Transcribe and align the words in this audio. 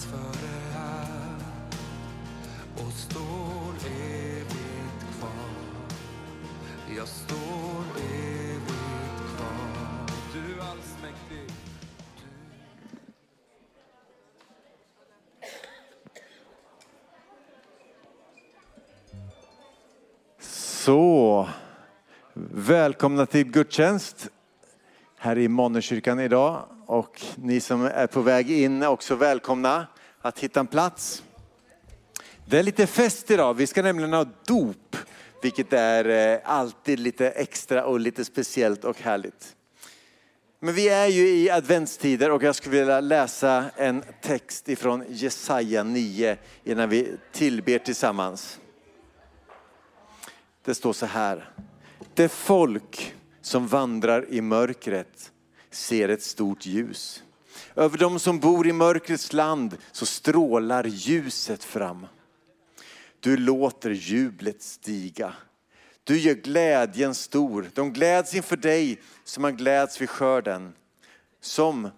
fanns 0.00 0.06
före 0.06 0.78
allt 0.78 1.76
och 2.74 2.92
står 2.92 3.90
evigt 3.90 5.18
kvar. 5.18 5.30
Jag 6.96 7.08
står 7.08 7.84
evigt 8.12 9.36
kvar. 9.36 10.06
Du 10.32 10.60
allsmäktig. 10.60 11.54
Så, 20.40 21.48
välkomna 22.34 23.26
till 23.26 23.50
gudstjänst 23.50 24.28
här 25.16 25.38
i 25.38 25.48
Monnekyrkan 25.48 26.20
idag. 26.20 26.62
Ni 27.42 27.60
som 27.60 27.84
är 27.84 28.06
på 28.06 28.20
väg 28.20 28.50
in 28.50 28.82
är 28.82 28.88
också 28.88 29.14
välkomna 29.14 29.86
att 30.20 30.38
hitta 30.38 30.60
en 30.60 30.66
plats. 30.66 31.22
Det 32.46 32.58
är 32.58 32.62
lite 32.62 32.86
fest 32.86 33.30
idag, 33.30 33.54
vi 33.54 33.66
ska 33.66 33.82
nämligen 33.82 34.12
ha 34.12 34.26
dop, 34.46 34.96
vilket 35.42 35.72
är 35.72 36.08
eh, 36.34 36.40
alltid 36.44 36.98
lite 36.98 37.30
extra 37.30 37.84
och 37.84 38.00
lite 38.00 38.24
speciellt 38.24 38.84
och 38.84 39.00
härligt. 39.00 39.56
Men 40.58 40.74
vi 40.74 40.88
är 40.88 41.06
ju 41.06 41.28
i 41.28 41.50
adventstider 41.50 42.30
och 42.30 42.42
jag 42.42 42.54
skulle 42.54 42.78
vilja 42.78 43.00
läsa 43.00 43.70
en 43.76 44.04
text 44.22 44.68
ifrån 44.68 45.04
Jesaja 45.08 45.82
9 45.82 46.36
innan 46.64 46.88
vi 46.88 47.16
tillber 47.32 47.78
tillsammans. 47.78 48.58
Det 50.64 50.74
står 50.74 50.92
så 50.92 51.06
här. 51.06 51.50
Det 52.14 52.28
folk 52.28 53.14
som 53.40 53.66
vandrar 53.66 54.26
i 54.28 54.40
mörkret 54.40 55.32
ser 55.70 56.08
ett 56.08 56.22
stort 56.22 56.66
ljus. 56.66 57.22
Över 57.80 57.98
dem 57.98 58.18
som 58.18 58.40
bor 58.40 58.66
i 58.66 58.72
mörkrets 58.72 59.32
land 59.32 59.76
så 59.92 60.06
strålar 60.06 60.84
ljuset 60.84 61.64
fram. 61.64 62.06
Du 63.20 63.36
låter 63.36 63.90
jublet 63.90 64.62
stiga. 64.62 65.34
Du 66.04 66.18
gör 66.18 66.34
glädjen 66.34 67.14
stor. 67.14 67.70
De 67.74 67.92
gläds 67.92 68.34
inför 68.34 68.56
dig 68.56 69.00
som 69.24 69.42
man 69.42 69.56
gläds 69.56 70.00
vid 70.00 70.10
skörden. 70.10 70.72
Som 71.40 71.88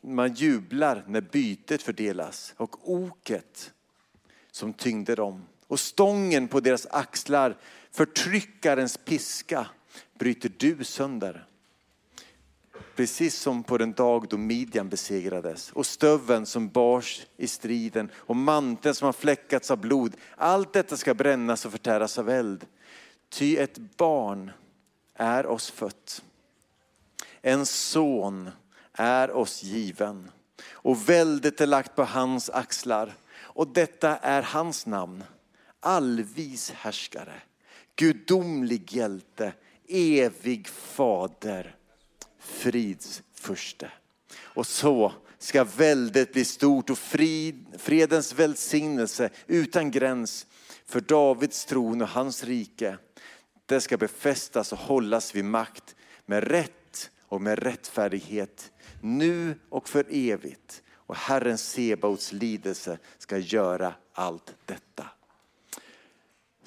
man 0.00 0.34
jublar 0.34 1.04
när 1.06 1.20
bytet 1.20 1.82
fördelas 1.82 2.54
och 2.56 2.90
oket 2.90 3.72
som 4.50 4.72
tyngde 4.72 5.14
dem. 5.14 5.46
Och 5.66 5.80
stången 5.80 6.48
på 6.48 6.60
deras 6.60 6.86
axlar, 6.86 7.56
förtryckarens 7.90 8.96
piska, 8.96 9.66
bryter 10.18 10.52
du 10.56 10.84
sönder. 10.84 11.46
Precis 13.00 13.38
som 13.38 13.62
på 13.62 13.78
den 13.78 13.92
dag 13.92 14.26
då 14.28 14.36
Midjan 14.36 14.88
besegrades 14.88 15.72
och 15.72 15.86
stöven 15.86 16.46
som 16.46 16.68
bars 16.68 17.26
i 17.36 17.48
striden 17.48 18.10
och 18.14 18.36
manteln 18.36 18.94
som 18.94 19.06
har 19.06 19.12
fläckats 19.12 19.70
av 19.70 19.78
blod. 19.78 20.16
Allt 20.36 20.72
detta 20.72 20.96
ska 20.96 21.14
brännas 21.14 21.64
och 21.64 21.72
förtäras 21.72 22.18
av 22.18 22.30
eld. 22.30 22.66
Ty 23.28 23.56
ett 23.56 23.78
barn 23.96 24.50
är 25.14 25.46
oss 25.46 25.70
fött. 25.70 26.24
En 27.42 27.66
son 27.66 28.50
är 28.92 29.30
oss 29.30 29.62
given 29.62 30.30
och 30.70 31.08
väldet 31.08 31.60
är 31.60 31.66
lagt 31.66 31.96
på 31.96 32.04
hans 32.04 32.50
axlar. 32.50 33.14
Och 33.36 33.68
detta 33.68 34.16
är 34.16 34.42
hans 34.42 34.86
namn, 34.86 35.24
allvis 35.80 36.70
härskare, 36.70 37.42
gudomlig 37.96 38.92
hjälte, 38.92 39.52
evig 39.88 40.68
fader, 40.68 41.76
frids 42.40 43.22
furste. 43.34 43.92
Och 44.38 44.66
så 44.66 45.12
ska 45.38 45.64
väldet 45.64 46.32
bli 46.32 46.44
stort 46.44 46.90
och 46.90 46.98
frid, 46.98 47.66
fredens 47.78 48.32
välsignelse 48.32 49.30
utan 49.46 49.90
gräns 49.90 50.46
för 50.86 51.00
Davids 51.00 51.64
tron 51.64 52.02
och 52.02 52.08
hans 52.08 52.44
rike. 52.44 52.98
Det 53.66 53.80
ska 53.80 53.96
befästas 53.96 54.72
och 54.72 54.78
hållas 54.78 55.34
vid 55.34 55.44
makt 55.44 55.96
med 56.26 56.44
rätt 56.44 57.10
och 57.28 57.40
med 57.40 57.58
rättfärdighet 57.58 58.72
nu 59.00 59.54
och 59.68 59.88
för 59.88 60.06
evigt. 60.10 60.82
Och 60.94 61.16
Herren 61.16 61.58
Sebaots 61.58 62.32
lidelse 62.32 62.98
ska 63.18 63.38
göra 63.38 63.94
allt 64.12 64.54
detta. 64.66 65.06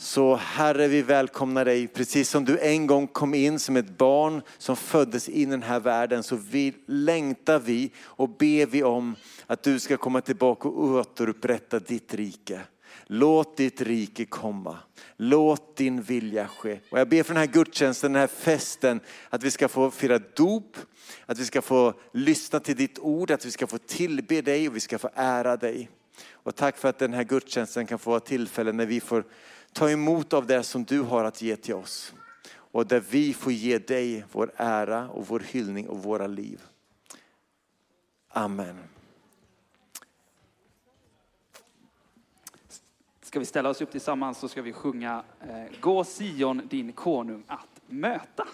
Så 0.03 0.35
Herre, 0.35 0.87
vi 0.87 1.01
välkomnar 1.01 1.65
dig. 1.65 1.87
Precis 1.87 2.29
som 2.29 2.45
du 2.45 2.59
en 2.59 2.87
gång 2.87 3.07
kom 3.07 3.33
in 3.33 3.59
som 3.59 3.77
ett 3.77 3.97
barn 3.97 4.41
som 4.57 4.75
föddes 4.75 5.29
in 5.29 5.47
i 5.47 5.51
den 5.51 5.63
här 5.63 5.79
världen 5.79 6.23
så 6.23 6.35
vi 6.35 6.73
längtar 6.85 7.59
vi 7.59 7.91
och 7.99 8.29
ber 8.29 8.65
vi 8.65 8.83
om 8.83 9.15
att 9.47 9.63
du 9.63 9.79
ska 9.79 9.97
komma 9.97 10.21
tillbaka 10.21 10.67
och 10.67 10.83
återupprätta 10.83 11.79
ditt 11.79 12.13
rike. 12.13 12.59
Låt 13.07 13.57
ditt 13.57 13.81
rike 13.81 14.25
komma. 14.25 14.77
Låt 15.17 15.75
din 15.75 16.01
vilja 16.01 16.47
ske. 16.47 16.79
Och 16.89 16.99
jag 16.99 17.09
ber 17.09 17.23
för 17.23 17.33
den 17.33 17.41
här 17.41 17.53
gudstjänsten, 17.53 18.13
den 18.13 18.19
här 18.19 18.27
festen, 18.27 18.99
att 19.29 19.43
vi 19.43 19.51
ska 19.51 19.67
få 19.67 19.91
fira 19.91 20.19
dop, 20.19 20.77
att 21.25 21.39
vi 21.39 21.45
ska 21.45 21.61
få 21.61 21.93
lyssna 22.13 22.59
till 22.59 22.75
ditt 22.75 22.99
ord, 22.99 23.31
att 23.31 23.45
vi 23.45 23.51
ska 23.51 23.67
få 23.67 23.77
tillbe 23.77 24.41
dig 24.41 24.67
och 24.67 24.75
vi 24.75 24.79
ska 24.79 24.99
få 24.99 25.09
ära 25.15 25.57
dig. 25.57 25.89
Och 26.31 26.55
tack 26.55 26.77
för 26.77 26.89
att 26.89 26.99
den 26.99 27.13
här 27.13 27.23
gudstjänsten 27.23 27.85
kan 27.85 27.99
få 27.99 28.09
vara 28.09 28.19
tillfälle 28.19 28.71
när 28.71 28.85
vi 28.85 28.99
får 28.99 29.23
ta 29.73 29.89
emot 29.89 30.33
av 30.33 30.45
det 30.45 30.63
som 30.63 30.83
du 30.83 31.01
har 31.01 31.23
att 31.23 31.41
ge 31.41 31.55
till 31.55 31.73
oss. 31.73 32.13
Och 32.55 32.87
där 32.87 32.99
vi 33.09 33.33
får 33.33 33.51
ge 33.51 33.77
dig 33.77 34.25
vår 34.31 34.51
ära 34.55 35.09
och 35.09 35.27
vår 35.27 35.39
hyllning 35.39 35.89
och 35.89 36.03
våra 36.03 36.27
liv. 36.27 36.61
Amen. 38.29 38.77
Ska 43.21 43.39
vi 43.39 43.45
ställa 43.45 43.69
oss 43.69 43.81
upp 43.81 43.91
tillsammans 43.91 44.37
så 44.37 44.47
ska 44.47 44.61
vi 44.61 44.73
sjunga 44.73 45.23
eh, 45.41 45.79
Gå 45.79 46.03
Sion 46.03 46.67
din 46.67 46.91
konung 46.91 47.43
att 47.47 47.81
möta. 47.87 48.47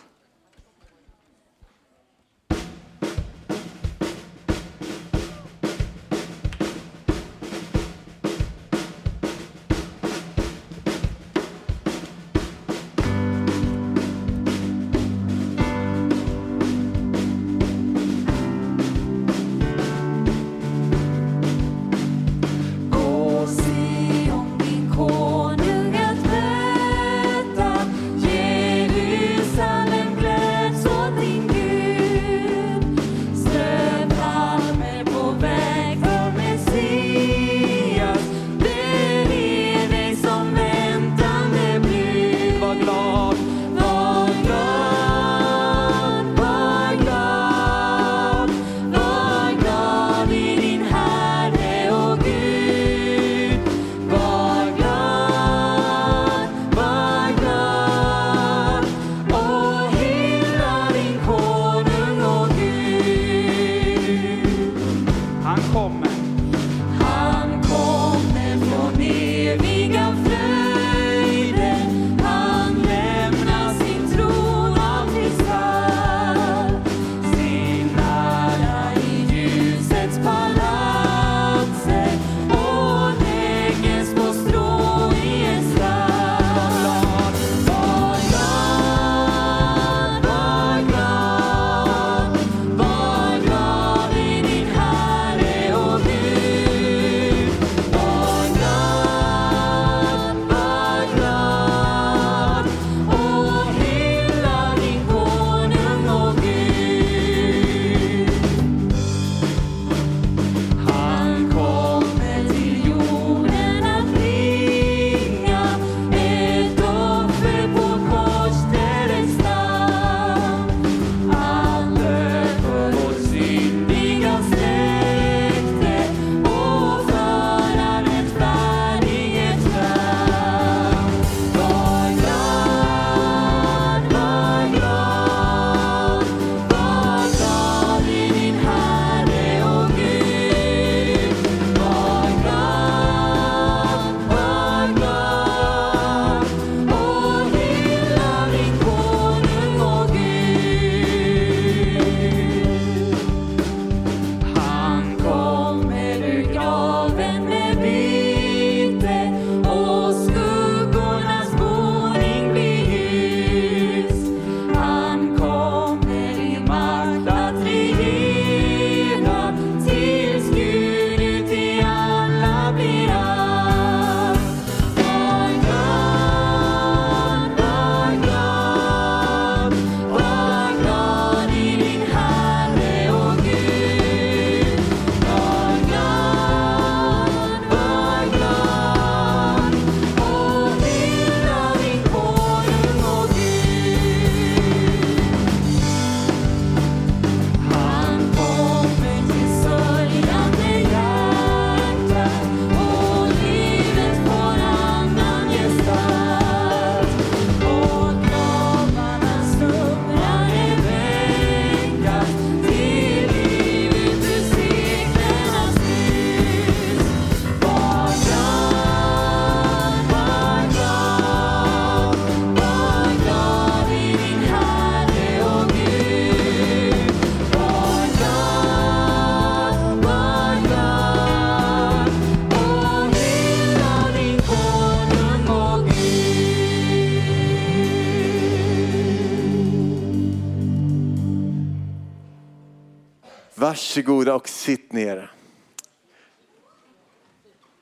Varsågoda 243.89 244.35
och 244.35 244.49
sitt 244.49 244.91
ner. 244.93 245.31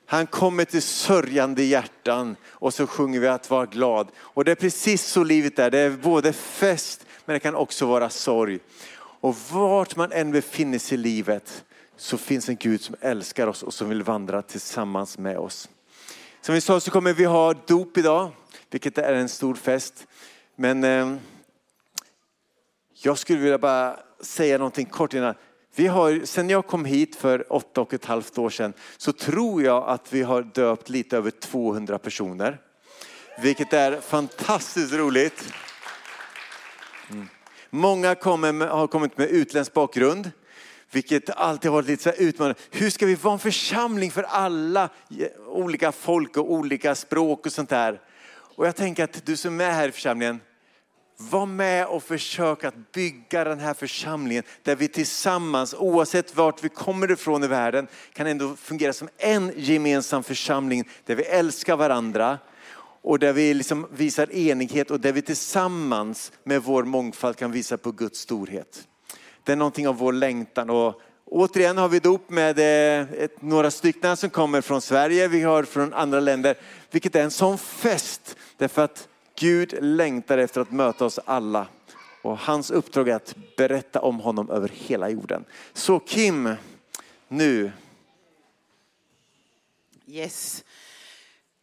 Han 0.06 0.28
kommer 0.28 0.66
till 0.66 0.82
sörjande 0.82 1.64
hjärtan 1.64 2.36
och 2.46 2.74
så 2.74 2.88
sjunger 2.88 3.20
vi 3.20 3.28
att 3.28 3.50
vara 3.50 3.66
glad. 3.66 4.08
Och 4.18 4.46
det 4.46 4.52
är 4.52 4.56
precis 4.56 5.06
så 5.06 5.24
livet 5.24 5.60
är. 5.60 5.72
Det 5.72 5.80
är 5.80 5.90
både 5.90 6.34
fest 6.34 7.06
men 7.26 7.34
det 7.34 7.40
kan 7.40 7.56
också 7.56 7.86
vara 7.86 8.10
sorg. 8.10 8.60
Och 8.98 9.36
vart 9.52 9.96
man 9.96 10.12
än 10.12 10.32
befinner 10.32 10.80
sig 10.80 10.98
i 10.98 11.02
livet 11.02 11.64
så 11.98 12.18
finns 12.18 12.50
en 12.50 12.56
Gud 12.56 12.82
som 12.82 12.96
älskar 13.02 13.48
oss 13.48 13.64
och 13.64 13.74
som 13.74 13.90
vill 13.90 14.04
vandra 14.04 14.42
tillsammans 14.42 15.18
med 15.18 15.38
oss. 15.38 15.70
Som 16.42 16.56
vi 16.56 16.62
sa 16.62 16.80
så 16.80 16.92
kommer 16.92 17.14
vi 17.14 17.26
ha 17.26 17.54
dop 17.54 17.98
idag, 17.98 18.32
vilket 18.70 18.98
är 18.98 19.14
en 19.14 19.30
stor 19.30 19.56
fest. 19.56 20.08
Men 20.56 20.84
eh, 20.84 21.16
jag 22.94 23.18
skulle 23.18 23.40
vilja 23.40 23.58
bara 23.58 24.00
säga 24.22 24.58
någonting 24.58 24.86
kort 24.86 25.14
innan. 25.14 25.36
Vi 25.78 25.88
har, 25.88 26.26
sen 26.26 26.50
jag 26.50 26.68
kom 26.68 26.86
hit 26.86 27.16
för 27.16 27.54
åtta 27.54 27.82
och 27.82 27.94
ett 27.94 28.06
halvt 28.06 28.38
år 28.38 28.50
sedan 28.50 28.74
så 28.98 29.12
tror 29.12 29.64
jag 29.64 29.90
att 29.90 30.14
vi 30.14 30.22
har 30.22 30.42
döpt 30.42 30.90
lite 30.90 31.18
över 31.18 31.32
200 31.32 32.00
personer. 32.00 32.62
Vilket 33.42 33.74
är 33.74 34.02
fantastiskt 34.02 34.94
roligt. 34.94 35.54
Mm. 37.10 37.28
Många 37.70 38.16
kommer 38.16 38.52
med, 38.52 38.70
har 38.70 38.88
kommit 38.88 39.18
med 39.18 39.30
utländsk 39.30 39.74
bakgrund. 39.74 40.32
Vilket 40.92 41.30
alltid 41.30 41.72
har 41.72 41.76
varit 41.76 41.88
lite 41.88 42.04
så 42.04 42.10
här 42.10 42.22
utmanande. 42.22 42.60
Hur 42.72 42.90
ska 42.90 43.06
vi 43.06 43.16
vara 43.16 43.34
en 43.34 43.40
församling 43.40 44.12
för 44.12 44.24
alla 44.24 44.90
eh, 45.20 45.28
olika 45.48 45.92
folk 45.92 46.38
och 46.38 46.52
olika 46.52 46.96
språk 46.96 47.46
och 47.46 47.52
sånt 47.52 47.70
där. 47.70 48.02
Och 48.30 48.68
jag 48.68 48.76
tänker 48.76 49.04
att 49.04 49.26
du 49.26 49.38
som 49.38 49.62
är 49.62 49.72
här 49.72 49.90
i 49.90 49.92
församlingen, 49.92 50.40
var 51.18 51.46
med 51.46 51.86
och 51.86 52.04
försök 52.04 52.64
att 52.64 52.92
bygga 52.92 53.44
den 53.44 53.60
här 53.60 53.74
församlingen 53.74 54.44
där 54.64 54.76
vi 54.76 54.88
tillsammans, 54.88 55.74
oavsett 55.74 56.36
vart 56.36 56.64
vi 56.64 56.70
kommer 56.70 57.12
ifrån 57.12 57.44
i 57.44 57.48
världen, 57.48 57.88
kan 58.14 58.28
ändå 58.28 58.56
fungera 58.56 58.94
som 58.94 59.10
en 59.18 59.54
gemensam 59.56 60.24
församling 60.24 60.90
där 61.06 61.16
vi 61.16 61.24
älskar 61.24 61.78
varandra 61.78 62.38
och 63.02 63.20
där 63.20 63.34
vi 63.34 63.54
liksom 63.54 63.88
visar 63.92 64.32
enighet 64.32 64.92
och 64.92 65.00
där 65.00 65.12
vi 65.12 65.22
tillsammans 65.22 66.32
med 66.44 66.64
vår 66.64 66.84
mångfald 66.84 67.36
kan 67.36 67.52
visa 67.52 67.78
på 67.78 67.92
Guds 67.92 68.20
storhet. 68.20 68.88
Det 69.44 69.52
är 69.52 69.56
någonting 69.56 69.88
av 69.88 69.98
vår 69.98 70.14
längtan 70.14 70.70
och 70.70 71.02
återigen 71.26 71.78
har 71.78 71.90
vi 71.90 72.00
dop 72.00 72.30
med 72.30 72.60
eh, 72.60 73.08
ett, 73.14 73.42
några 73.42 73.72
stycken 73.72 74.18
som 74.18 74.30
kommer 74.30 74.62
från 74.62 74.82
Sverige, 74.82 75.28
vi 75.28 75.42
har 75.42 75.64
från 75.64 75.94
andra 75.94 76.20
länder, 76.20 76.56
vilket 76.92 77.16
är 77.16 77.24
en 77.24 77.32
sån 77.32 77.58
fest 77.58 78.38
därför 78.58 78.84
att 78.84 79.08
Gud 79.40 79.74
längtar 79.82 80.38
efter 80.38 80.62
att 80.62 80.72
möta 80.72 81.06
oss 81.06 81.20
alla. 81.26 81.68
Och 82.22 82.38
hans 82.38 82.72
uppdrag 82.72 83.10
är 83.10 83.16
att 83.16 83.36
berätta 83.58 84.02
om 84.02 84.20
honom 84.20 84.50
över 84.50 84.72
hela 84.74 85.10
jorden. 85.10 85.46
Så 85.74 86.00
Kim, 86.00 86.56
nu. 87.28 87.72
Yes. 90.08 90.64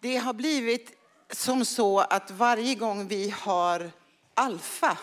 Det 0.00 0.16
har 0.16 0.32
blivit 0.32 0.92
som 1.30 1.64
så 1.64 2.00
att 2.00 2.30
varje 2.30 2.74
gång 2.74 3.08
vi 3.08 3.30
har 3.30 3.90
alfa 4.34 4.98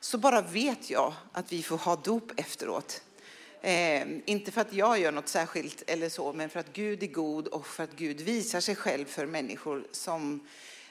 så 0.00 0.18
bara 0.18 0.40
vet 0.40 0.90
jag 0.90 1.14
att 1.32 1.52
vi 1.52 1.62
får 1.62 1.78
ha 1.78 1.96
dop 1.96 2.32
efteråt. 2.36 3.02
Eh, 3.60 4.02
inte 4.24 4.52
för 4.52 4.60
att 4.60 4.72
jag 4.72 5.00
gör 5.00 5.12
något 5.12 5.28
särskilt 5.28 5.82
eller 5.86 6.08
så, 6.08 6.32
men 6.32 6.50
för 6.50 6.60
att 6.60 6.72
Gud 6.72 7.02
är 7.02 7.06
god 7.06 7.46
och 7.46 7.66
för 7.66 7.84
att 7.84 7.96
Gud 7.96 8.20
visar 8.20 8.60
sig 8.60 8.76
själv 8.76 9.04
för 9.04 9.26
människor 9.26 9.86
som 9.92 10.46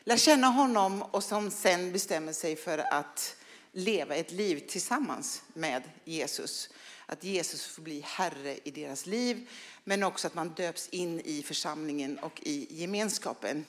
lär 0.05 0.17
känna 0.17 0.47
honom 0.47 1.01
och 1.01 1.23
som 1.23 1.51
sen 1.51 1.91
bestämmer 1.91 2.33
sig 2.33 2.55
för 2.55 2.77
att 2.77 3.35
leva 3.71 4.15
ett 4.15 4.31
liv 4.31 4.59
tillsammans 4.67 5.41
med 5.53 5.83
Jesus. 6.03 6.69
Att 7.05 7.23
Jesus 7.23 7.65
får 7.65 7.81
bli 7.81 8.01
Herre 8.05 8.57
i 8.63 8.71
deras 8.71 9.05
liv, 9.05 9.49
men 9.83 10.03
också 10.03 10.27
att 10.27 10.35
man 10.35 10.49
döps 10.49 10.89
in 10.89 11.21
i 11.25 11.43
församlingen 11.43 12.19
och 12.19 12.41
i 12.43 12.67
gemenskapen. 12.69 13.65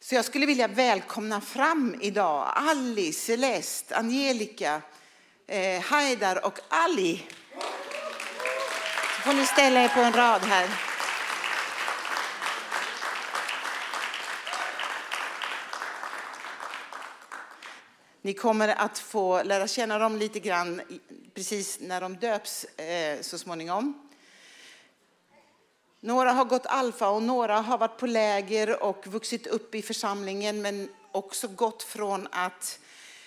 Så 0.00 0.14
jag 0.14 0.24
skulle 0.24 0.46
vilja 0.46 0.68
välkomna 0.68 1.40
fram 1.40 1.98
idag 2.00 2.52
Ali, 2.56 3.12
Celeste, 3.12 3.96
Angelica, 3.96 4.82
eh, 5.46 5.82
Haidar 5.82 6.46
och 6.46 6.58
Ali. 6.68 7.22
Så 9.16 9.22
får 9.22 9.32
ni 9.32 9.46
ställa 9.46 9.84
er 9.84 9.88
på 9.88 10.00
en 10.00 10.12
rad 10.12 10.42
här. 10.42 10.87
Ni 18.22 18.34
kommer 18.34 18.68
att 18.68 18.98
få 18.98 19.42
lära 19.42 19.68
känna 19.68 19.98
dem 19.98 20.16
lite 20.16 20.40
grann 20.40 20.82
precis 21.34 21.80
när 21.80 22.00
de 22.00 22.16
döps 22.16 22.64
eh, 22.64 23.20
så 23.20 23.38
småningom. 23.38 24.08
Några 26.00 26.32
har 26.32 26.44
gått 26.44 26.66
alfa 26.66 27.08
och 27.08 27.22
några 27.22 27.60
har 27.60 27.78
varit 27.78 27.98
på 27.98 28.06
läger 28.06 28.82
och 28.82 29.06
vuxit 29.06 29.46
upp 29.46 29.74
i 29.74 29.82
församlingen 29.82 30.62
men 30.62 30.88
också 31.12 31.48
gått 31.48 31.82
från 31.82 32.28
att 32.30 32.80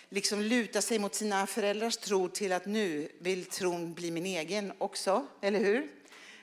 liksom 0.09 0.41
luta 0.41 0.81
sig 0.81 0.99
mot 0.99 1.15
sina 1.15 1.47
föräldrars 1.47 1.97
tro 1.97 2.29
till 2.29 2.51
att 2.51 2.65
nu 2.65 3.11
vill 3.19 3.45
tron 3.45 3.93
bli 3.93 4.11
min 4.11 4.25
egen 4.25 4.73
också, 4.77 5.25
eller 5.41 5.59
hur? 5.59 5.87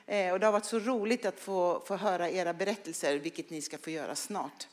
Eh, 0.05 0.31
och 0.31 0.39
det 0.39 0.45
har 0.45 0.53
varit 0.53 0.65
så 0.65 0.79
roligt 0.79 1.25
att 1.25 1.39
få, 1.39 1.83
få 1.85 1.95
höra 1.95 2.29
era 2.29 2.53
berättelser, 2.53 3.17
vilket 3.17 3.49
ni 3.49 3.61
ska 3.61 3.77
få 3.77 3.89
göra 3.89 4.15
snart. 4.15 4.67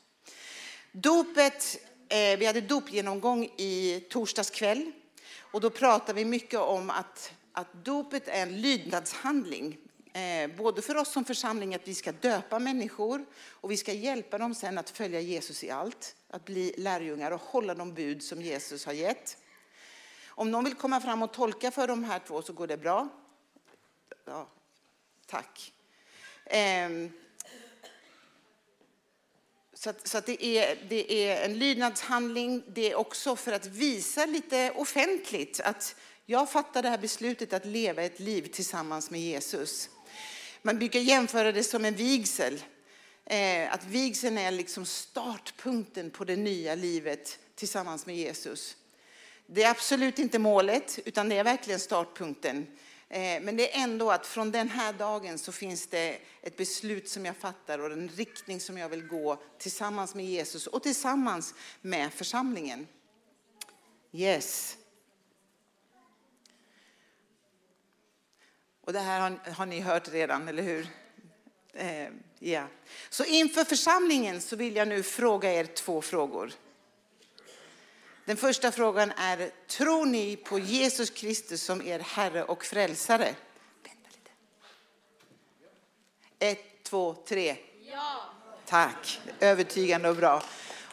Dopet 0.92 1.78
Eh, 2.08 2.38
vi 2.38 2.46
hade 2.46 2.60
dopgenomgång 2.60 3.44
i 3.44 4.04
torsdags 4.10 4.50
kväll. 4.50 4.92
Och 5.38 5.60
då 5.60 5.70
pratade 5.70 6.12
vi 6.12 6.24
mycket 6.24 6.60
om 6.60 6.90
att, 6.90 7.32
att 7.52 7.84
dopet 7.84 8.28
är 8.28 8.42
en 8.42 8.60
lydnadshandling. 8.60 9.78
Eh, 10.12 10.56
både 10.56 10.82
för 10.82 10.96
oss 10.96 11.12
som 11.12 11.24
församling 11.24 11.74
att 11.74 11.88
vi 11.88 11.94
ska 11.94 12.12
döpa 12.12 12.58
människor 12.58 13.26
och 13.50 13.70
vi 13.70 13.76
ska 13.76 13.92
hjälpa 13.92 14.38
dem 14.38 14.54
sen 14.54 14.78
att 14.78 14.90
följa 14.90 15.20
Jesus 15.20 15.64
i 15.64 15.70
allt. 15.70 16.16
Att 16.28 16.44
bli 16.44 16.74
lärjungar 16.78 17.30
och 17.30 17.40
hålla 17.40 17.74
de 17.74 17.94
bud 17.94 18.22
som 18.22 18.42
Jesus 18.42 18.86
har 18.86 18.92
gett. 18.92 19.36
Om 20.28 20.50
någon 20.50 20.64
vill 20.64 20.74
komma 20.74 21.00
fram 21.00 21.22
och 21.22 21.32
tolka 21.32 21.70
för 21.70 21.88
de 21.88 22.04
här 22.04 22.20
två 22.26 22.42
så 22.42 22.52
går 22.52 22.66
det 22.66 22.76
bra. 22.76 23.08
Ja, 24.24 24.48
tack. 25.26 25.72
Ehm, 26.44 27.12
så, 29.86 29.90
att, 29.90 30.08
så 30.08 30.18
att 30.18 30.26
det, 30.26 30.44
är, 30.44 30.78
det 30.88 31.12
är 31.12 31.44
en 31.44 31.58
lydnadshandling. 31.58 32.62
Det 32.66 32.90
är 32.90 32.94
också 32.94 33.36
för 33.36 33.52
att 33.52 33.66
visa 33.66 34.26
lite 34.26 34.70
offentligt 34.70 35.60
att 35.60 35.96
jag 36.24 36.50
fattar 36.50 36.82
det 36.82 36.88
här 36.88 36.98
beslutet 36.98 37.52
att 37.52 37.66
leva 37.66 38.02
ett 38.02 38.20
liv 38.20 38.48
tillsammans 38.52 39.10
med 39.10 39.20
Jesus. 39.20 39.90
Man 40.62 40.78
brukar 40.78 41.00
jämföra 41.00 41.52
det 41.52 41.64
som 41.64 41.84
en 41.84 41.94
vigsel. 41.94 42.62
Eh, 43.24 43.72
att 43.72 43.84
vigseln 43.84 44.38
är 44.38 44.50
liksom 44.50 44.86
startpunkten 44.86 46.10
på 46.10 46.24
det 46.24 46.36
nya 46.36 46.74
livet 46.74 47.38
tillsammans 47.54 48.06
med 48.06 48.16
Jesus. 48.16 48.76
Det 49.46 49.62
är 49.62 49.70
absolut 49.70 50.18
inte 50.18 50.38
målet, 50.38 50.98
utan 51.04 51.28
det 51.28 51.36
är 51.36 51.44
verkligen 51.44 51.80
startpunkten. 51.80 52.66
Eh, 53.08 53.42
men 53.42 53.56
det 53.56 53.76
är 53.76 53.82
ändå 53.82 54.10
att 54.10 54.26
från 54.26 54.50
den 54.50 54.68
här 54.68 54.92
dagen 54.92 55.38
så 55.38 55.52
finns 55.52 55.86
det 55.86 56.18
ett 56.42 56.56
beslut 56.56 57.08
som 57.08 57.24
jag 57.24 57.36
fattar 57.36 57.78
och 57.78 57.92
en 57.92 58.08
riktning 58.08 58.60
som 58.60 58.78
jag 58.78 58.88
vill 58.88 59.06
gå 59.06 59.38
tillsammans 59.58 60.14
med 60.14 60.24
Jesus 60.24 60.66
och 60.66 60.82
tillsammans 60.82 61.54
med 61.80 62.12
församlingen. 62.12 62.86
Yes. 64.12 64.76
Och 68.80 68.92
det 68.92 69.00
här 69.00 69.20
har, 69.20 69.50
har 69.50 69.66
ni 69.66 69.80
hört 69.80 70.08
redan, 70.08 70.48
eller 70.48 70.62
hur? 70.62 70.88
Eh, 71.72 72.08
ja. 72.38 72.66
Så 73.10 73.24
inför 73.24 73.64
församlingen 73.64 74.40
så 74.40 74.56
vill 74.56 74.76
jag 74.76 74.88
nu 74.88 75.02
fråga 75.02 75.52
er 75.52 75.64
två 75.64 76.02
frågor. 76.02 76.52
Den 78.26 78.36
första 78.36 78.72
frågan 78.72 79.12
är, 79.16 79.50
tror 79.66 80.06
ni 80.06 80.36
på 80.36 80.58
Jesus 80.58 81.10
Kristus 81.10 81.62
som 81.62 81.82
er 81.82 81.98
Herre 81.98 82.44
och 82.44 82.64
Frälsare? 82.64 83.34
Vänta 83.82 84.08
lite. 84.12 84.30
Ett, 86.38 86.82
två, 86.82 87.14
tre. 87.14 87.56
Ja. 87.92 88.22
Tack, 88.64 89.20
övertygande 89.40 90.08
och 90.08 90.16
bra. 90.16 90.42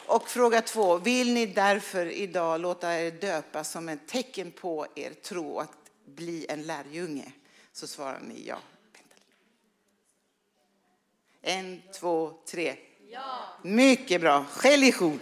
Och 0.05 0.29
fråga 0.29 0.61
två, 0.61 0.97
vill 0.97 1.33
ni 1.33 1.45
därför 1.45 2.05
idag 2.05 2.61
låta 2.61 2.99
er 2.99 3.11
döpa 3.11 3.63
som 3.63 3.89
ett 3.89 4.07
tecken 4.07 4.51
på 4.51 4.87
er 4.95 5.13
tro 5.13 5.59
att 5.59 5.77
bli 6.05 6.45
en 6.49 6.63
lärjunge? 6.63 7.31
Så 7.71 7.87
svarar 7.87 8.19
ni 8.19 8.47
ja. 8.47 8.57
En, 11.41 11.81
två, 11.99 12.33
tre. 12.51 12.75
Ja. 13.09 13.39
Mycket 13.61 14.21
bra. 14.21 14.45
Religion. 14.61 15.19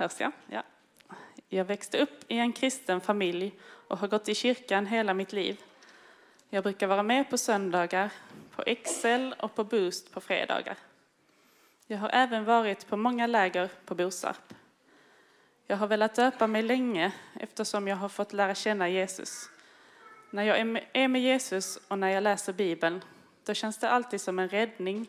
Hörs 0.00 0.20
jag? 0.20 0.32
Ja. 0.46 0.62
Jag 1.48 1.64
växte 1.64 1.98
upp 1.98 2.24
i 2.28 2.38
en 2.38 2.52
kristen 2.52 3.00
familj 3.00 3.52
och 3.62 3.98
har 3.98 4.08
gått 4.08 4.28
i 4.28 4.34
kyrkan 4.34 4.86
hela 4.86 5.14
mitt 5.14 5.32
liv. 5.32 5.60
Jag 6.50 6.62
brukar 6.62 6.86
vara 6.86 7.02
med 7.02 7.30
på 7.30 7.38
söndagar, 7.38 8.10
på 8.56 8.62
Excel 8.66 9.34
och 9.38 9.54
på 9.54 9.64
Boost 9.64 10.12
på 10.12 10.20
fredagar. 10.20 10.76
Jag 11.86 11.98
har 11.98 12.10
även 12.12 12.44
varit 12.44 12.86
på 12.88 12.96
många 12.96 13.26
läger 13.26 13.68
på 13.84 13.94
Bosarp. 13.94 14.54
Jag 15.66 15.76
har 15.76 15.86
velat 15.86 16.14
döpa 16.14 16.46
mig 16.46 16.62
länge 16.62 17.12
eftersom 17.34 17.88
jag 17.88 17.96
har 17.96 18.08
fått 18.08 18.32
lära 18.32 18.54
känna 18.54 18.88
Jesus. 18.88 19.50
När 20.30 20.42
jag 20.42 20.58
är 20.92 21.08
med- 21.08 21.22
Jesus 21.22 21.78
och 21.88 21.98
när 21.98 22.08
jag 22.08 22.22
läser 22.22 22.52
Bibeln, 22.52 23.04
då 23.44 23.54
känns 23.54 23.78
det 23.78 23.90
alltid 23.90 24.20
som 24.20 24.38
en 24.38 24.48
räddning 24.48 25.06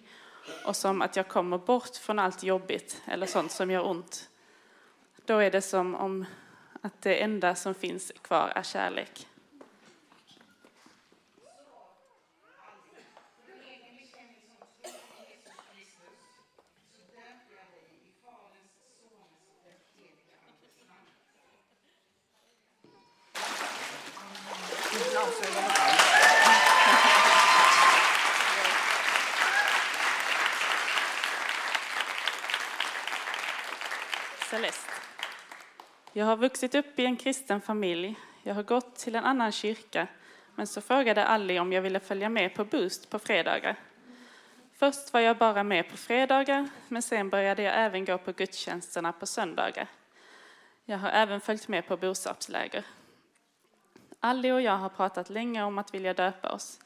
och 0.66 0.76
som 0.76 1.02
att 1.02 1.16
jag 1.16 1.28
kommer 1.28 1.58
bort 1.58 1.96
från 1.96 2.20
allt 2.20 2.44
jobbigt 2.44 3.02
eller 3.08 3.26
sånt 3.26 3.52
som 3.52 3.72
gör 3.72 3.88
ont. 3.88 4.28
Då 5.32 5.38
är 5.38 5.52
det 5.52 5.62
som 5.62 5.96
om 5.96 6.26
att 6.82 7.02
det 7.02 7.24
enda 7.24 7.56
som 7.56 7.74
finns 7.74 8.12
kvar 8.22 8.54
är 8.56 8.64
kärlek. 8.64 9.28
Celeste. 34.50 34.92
Jag 36.14 36.26
har 36.26 36.38
vuxit 36.38 36.76
upp 36.76 37.00
i 37.00 37.06
en 37.06 37.18
kristen 37.18 37.62
familj. 37.62 38.16
Jag 38.44 38.56
har 38.56 38.64
gått 38.64 38.96
till 38.96 39.16
en 39.16 39.26
annan 39.26 39.52
kyrka, 39.52 40.08
men 40.56 40.68
så 40.68 40.82
frågade 40.82 41.26
Ali 41.26 41.60
om 41.60 41.74
jag 41.74 41.82
ville 41.82 42.00
följa 42.00 42.30
med 42.30 42.56
på 42.56 42.66
Boost 42.66 43.10
på 43.10 43.20
fredagar. 43.20 43.76
Först 44.74 45.14
var 45.14 45.20
jag 45.20 45.38
bara 45.38 45.64
med 45.64 45.90
på 45.90 45.98
fredagar, 45.98 46.70
men 46.88 47.02
sen 47.02 47.30
började 47.30 47.64
jag 47.64 47.74
även 47.76 48.06
gå 48.06 48.18
på 48.18 48.32
gudstjänsterna 48.32 49.12
på 49.12 49.26
söndagar. 49.26 49.88
Jag 50.86 50.98
har 50.98 51.10
även 51.10 51.42
följt 51.42 51.68
med 51.68 51.88
på 51.88 51.98
Bosarpsläger. 51.98 52.84
Ali 54.20 54.52
och 54.52 54.62
jag 54.62 54.78
har 54.78 54.90
pratat 54.90 55.30
länge 55.30 55.64
om 55.64 55.78
att 55.78 55.94
vilja 55.94 56.14
döpa 56.14 56.52
oss. 56.52 56.80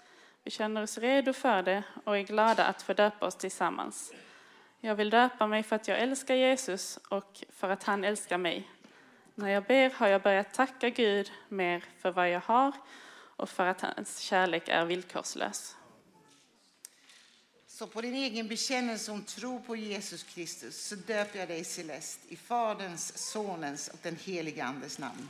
Vi 0.43 0.51
känner 0.51 0.83
oss 0.83 0.97
redo 0.97 1.33
för 1.33 1.63
det 1.63 1.83
och 2.03 2.17
är 2.17 2.21
glada 2.21 2.65
att 2.65 2.81
få 2.81 2.93
döpa 2.93 3.25
oss 3.25 3.35
tillsammans. 3.35 4.13
Jag 4.79 4.95
vill 4.95 5.09
döpa 5.09 5.47
mig 5.47 5.63
för 5.63 5.75
att 5.75 5.87
jag 5.87 5.99
älskar 5.99 6.35
Jesus 6.35 6.97
och 6.97 7.43
för 7.49 7.69
att 7.69 7.83
han 7.83 8.03
älskar 8.03 8.37
mig. 8.37 8.69
När 9.35 9.49
jag 9.49 9.63
ber 9.63 9.89
har 9.89 10.07
jag 10.07 10.21
börjat 10.21 10.53
tacka 10.53 10.89
Gud 10.89 11.31
mer 11.49 11.83
för 11.99 12.11
vad 12.11 12.29
jag 12.29 12.39
har 12.39 12.71
och 13.37 13.49
för 13.49 13.65
att 13.65 13.81
hans 13.81 14.19
kärlek 14.19 14.67
är 14.67 14.85
villkorslös. 14.85 15.75
Så 17.67 17.87
på 17.87 18.01
din 18.01 18.15
egen 18.15 18.47
bekännelse 18.47 19.11
om 19.11 19.23
tro 19.23 19.61
på 19.63 19.75
Jesus 19.75 20.23
Kristus 20.23 20.87
så 20.87 20.95
döper 20.95 21.39
jag 21.39 21.47
dig 21.47 21.63
Celeste 21.63 22.33
i 22.33 22.35
Faderns, 22.35 23.17
Sonens 23.17 23.87
och 23.87 23.99
den 24.01 24.15
helige 24.15 24.63
Andes 24.63 24.99
namn. 24.99 25.29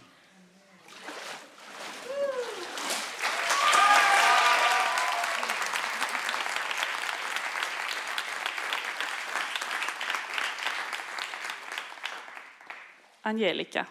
Angelica. 13.25 13.85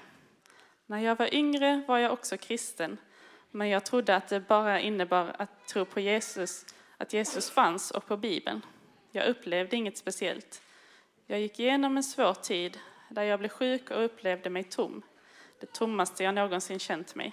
När 0.86 0.98
jag 0.98 1.18
var 1.18 1.34
yngre 1.34 1.82
var 1.88 1.98
jag 1.98 2.12
också 2.12 2.36
kristen, 2.36 2.98
men 3.50 3.68
jag 3.68 3.84
trodde 3.84 4.16
att 4.16 4.28
det 4.28 4.40
bara 4.40 4.80
innebar 4.80 5.36
att 5.38 5.66
tro 5.66 5.84
på 5.84 6.00
Jesus, 6.00 6.66
att 6.96 7.12
Jesus 7.12 7.50
fanns 7.50 7.90
och 7.90 8.06
på 8.06 8.16
Bibeln. 8.16 8.66
Jag 9.10 9.26
upplevde 9.26 9.76
inget 9.76 9.98
speciellt. 9.98 10.62
Jag 11.26 11.40
gick 11.40 11.60
igenom 11.60 11.96
en 11.96 12.02
svår 12.02 12.34
tid 12.34 12.78
där 13.08 13.22
jag 13.22 13.38
blev 13.38 13.48
sjuk 13.48 13.90
och 13.90 14.04
upplevde 14.04 14.50
mig 14.50 14.64
tom. 14.64 15.02
Det 15.60 15.72
tommaste 15.72 16.24
jag 16.24 16.34
någonsin 16.34 16.78
känt 16.78 17.14
mig. 17.14 17.32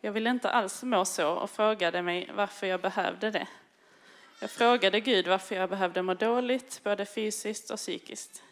Jag 0.00 0.12
ville 0.12 0.30
inte 0.30 0.50
alls 0.50 0.82
må 0.82 1.04
så 1.04 1.32
och 1.32 1.50
frågade 1.50 2.02
mig 2.02 2.30
varför 2.34 2.66
jag 2.66 2.80
behövde 2.80 3.30
det. 3.30 3.46
Jag 4.40 4.50
frågade 4.50 5.00
Gud 5.00 5.28
varför 5.28 5.54
jag 5.54 5.70
behövde 5.70 6.02
må 6.02 6.14
dåligt, 6.14 6.80
både 6.84 7.06
fysiskt 7.06 7.70
och 7.70 7.76
psykiskt. 7.76 8.42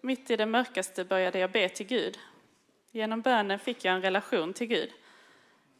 Mitt 0.00 0.30
i 0.30 0.36
det 0.36 0.46
mörkaste 0.46 1.04
började 1.04 1.38
jag 1.38 1.52
be 1.52 1.68
till 1.68 1.86
Gud. 1.86 2.18
Genom 2.90 3.20
bönen 3.20 3.58
fick 3.58 3.84
jag 3.84 3.94
en 3.94 4.02
relation 4.02 4.52
till 4.52 4.66
Gud. 4.66 4.92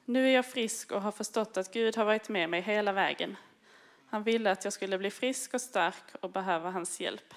Nu 0.04 0.28
är 0.28 0.35
jag 0.35 0.46
frisk 0.46 0.92
och 0.92 1.02
har 1.02 1.12
förstått 1.12 1.57
att 1.57 1.72
Gud 1.72 1.96
har 1.96 2.04
varit 2.04 2.28
med 2.28 2.50
mig 2.50 2.61
hela 2.61 2.92
vägen. 2.92 3.37
Han 4.07 4.22
ville 4.22 4.50
att 4.50 4.64
jag 4.64 4.72
skulle 4.72 4.98
bli 4.98 5.11
frisk 5.11 5.54
och 5.54 5.61
stark 5.61 6.14
och 6.20 6.31
behöva 6.31 6.70
hans 6.70 7.00
hjälp. 7.00 7.35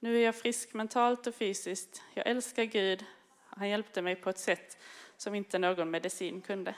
Nu 0.00 0.16
är 0.16 0.24
jag 0.24 0.34
frisk 0.34 0.74
mentalt 0.74 1.26
och 1.26 1.34
fysiskt. 1.34 2.02
Jag 2.14 2.26
älskar 2.26 2.64
Gud. 2.64 3.04
Han 3.46 3.68
hjälpte 3.68 4.02
mig 4.02 4.16
på 4.16 4.30
ett 4.30 4.38
sätt 4.38 4.78
som 5.16 5.34
inte 5.34 5.58
någon 5.58 5.90
medicin 5.90 6.40
kunde. 6.40 6.74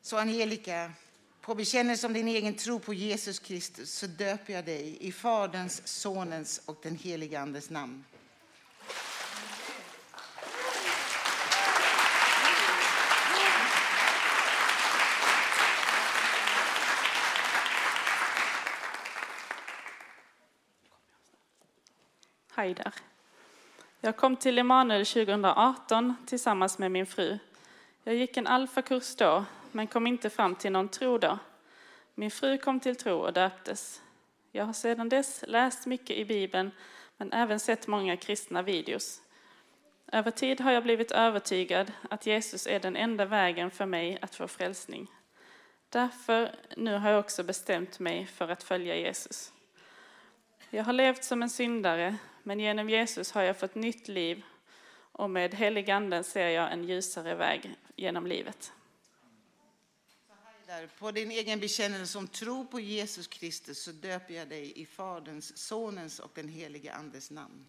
Så 0.00 0.16
Angelica, 0.16 0.92
på 1.40 1.54
bekännelse 1.54 2.06
om 2.06 2.12
din 2.12 2.28
egen 2.28 2.54
tro 2.54 2.78
på 2.78 2.94
Jesus 2.94 3.38
Kristus 3.38 3.94
så 3.94 4.06
döper 4.06 4.52
jag 4.52 4.64
dig 4.64 4.96
i 5.00 5.12
Faderns, 5.12 5.88
Sonens 5.88 6.62
och 6.66 6.78
den 6.82 6.96
helige 6.96 7.40
Andes 7.40 7.70
namn. 7.70 8.04
Hej 22.54 22.74
där. 22.74 22.94
Jag 24.00 24.16
kom 24.16 24.36
till 24.36 24.58
Emanuel 24.58 25.06
2018 25.06 26.14
tillsammans 26.26 26.78
med 26.78 26.90
min 26.90 27.06
fru. 27.06 27.38
Jag 28.04 28.14
gick 28.14 28.36
en 28.36 28.46
alfakurs 28.46 29.16
då, 29.16 29.44
men 29.72 29.86
kom 29.86 30.06
inte 30.06 30.30
fram 30.30 30.54
till 30.54 30.72
någon 30.72 30.88
tro 30.88 31.18
då. 31.18 31.38
Min 32.14 32.30
fru 32.30 32.58
kom 32.58 32.80
till 32.80 32.96
tro 32.96 33.18
och 33.18 33.32
döptes. 33.32 34.02
Jag 34.52 34.64
har 34.64 34.72
sedan 34.72 35.08
dess 35.08 35.44
läst 35.48 35.86
mycket 35.86 36.16
i 36.16 36.24
Bibeln, 36.24 36.70
men 37.16 37.32
även 37.32 37.60
sett 37.60 37.86
många 37.86 38.16
kristna 38.16 38.62
videos. 38.62 39.22
Över 40.12 40.30
tid 40.30 40.60
har 40.60 40.72
jag 40.72 40.82
blivit 40.82 41.12
övertygad 41.12 41.92
att 42.10 42.26
Jesus 42.26 42.66
är 42.66 42.80
den 42.80 42.96
enda 42.96 43.24
vägen 43.24 43.70
för 43.70 43.86
mig 43.86 44.18
att 44.22 44.34
få 44.34 44.48
frälsning. 44.48 45.10
Därför 45.88 46.54
nu 46.76 46.98
har 46.98 47.10
jag 47.10 47.20
också 47.20 47.42
bestämt 47.42 47.98
mig 47.98 48.26
för 48.26 48.48
att 48.48 48.62
följa 48.62 48.96
Jesus. 48.96 49.52
Jag 50.70 50.84
har 50.84 50.92
levt 50.92 51.24
som 51.24 51.42
en 51.42 51.50
syndare, 51.50 52.16
men 52.42 52.60
genom 52.60 52.90
Jesus 52.90 53.32
har 53.32 53.42
jag 53.42 53.58
fått 53.58 53.74
nytt 53.74 54.08
liv 54.08 54.42
och 55.12 55.30
med 55.30 55.54
heliganden 55.54 56.24
ser 56.24 56.48
jag 56.48 56.72
en 56.72 56.84
ljusare 56.84 57.34
väg 57.34 57.74
genom 57.96 58.26
livet. 58.26 58.72
Där, 60.70 60.88
På 60.98 61.10
din 61.10 61.30
egen 61.30 61.60
bekännelse 61.60 62.18
om 62.18 62.28
tro 62.28 62.66
på 62.66 62.80
Jesus 62.80 63.26
Kristus 63.26 63.82
så 63.82 63.92
döper 63.92 64.34
jag 64.34 64.48
dig 64.48 64.72
i 64.80 64.86
Faderns, 64.86 65.56
Sonens 65.56 66.18
och 66.18 66.30
den 66.34 66.48
helige 66.48 66.92
Andes 66.94 67.30
namn. 67.30 67.66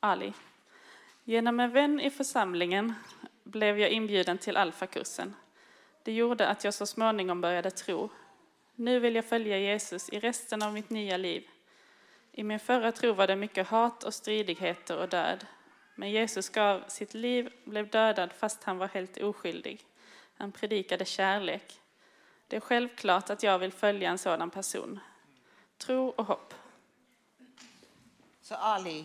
Ali. 0.00 0.32
Genom 1.24 1.60
en 1.60 1.72
vän 1.72 2.00
i 2.00 2.10
församlingen 2.10 2.94
blev 3.44 3.78
jag 3.78 3.90
inbjuden 3.90 4.38
till 4.38 4.56
alfakursen. 4.56 5.34
Det 6.04 6.12
gjorde 6.12 6.48
att 6.48 6.64
jag 6.64 6.74
så 6.74 6.86
småningom 6.86 7.40
började 7.40 7.70
tro. 7.70 8.10
Nu 8.74 9.00
vill 9.00 9.14
jag 9.14 9.24
följa 9.24 9.58
Jesus 9.58 10.08
i 10.08 10.20
resten 10.20 10.62
av 10.62 10.72
mitt 10.72 10.90
nya 10.90 11.16
liv. 11.16 11.48
I 12.32 12.42
min 12.42 12.60
förra 12.60 12.92
tro 12.92 13.12
var 13.12 13.26
det 13.26 13.36
mycket 13.36 13.68
hat 13.68 14.04
och 14.04 14.14
stridigheter 14.14 14.98
och 14.98 15.08
död. 15.08 15.46
Men 15.94 16.10
Jesus 16.10 16.48
gav 16.48 16.84
sitt 16.88 17.14
liv, 17.14 17.52
blev 17.64 17.90
dödad 17.90 18.32
fast 18.32 18.64
han 18.64 18.78
var 18.78 18.88
helt 18.88 19.16
oskyldig. 19.16 19.84
Han 20.36 20.52
predikade 20.52 21.04
kärlek. 21.04 21.80
Det 22.48 22.56
är 22.56 22.60
självklart 22.60 23.30
att 23.30 23.42
jag 23.42 23.58
vill 23.58 23.72
följa 23.72 24.10
en 24.10 24.18
sådan 24.18 24.50
person. 24.50 25.00
Tro 25.78 26.08
och 26.08 26.26
hopp. 26.26 26.54
Så 28.42 28.54
Ali, 28.54 29.04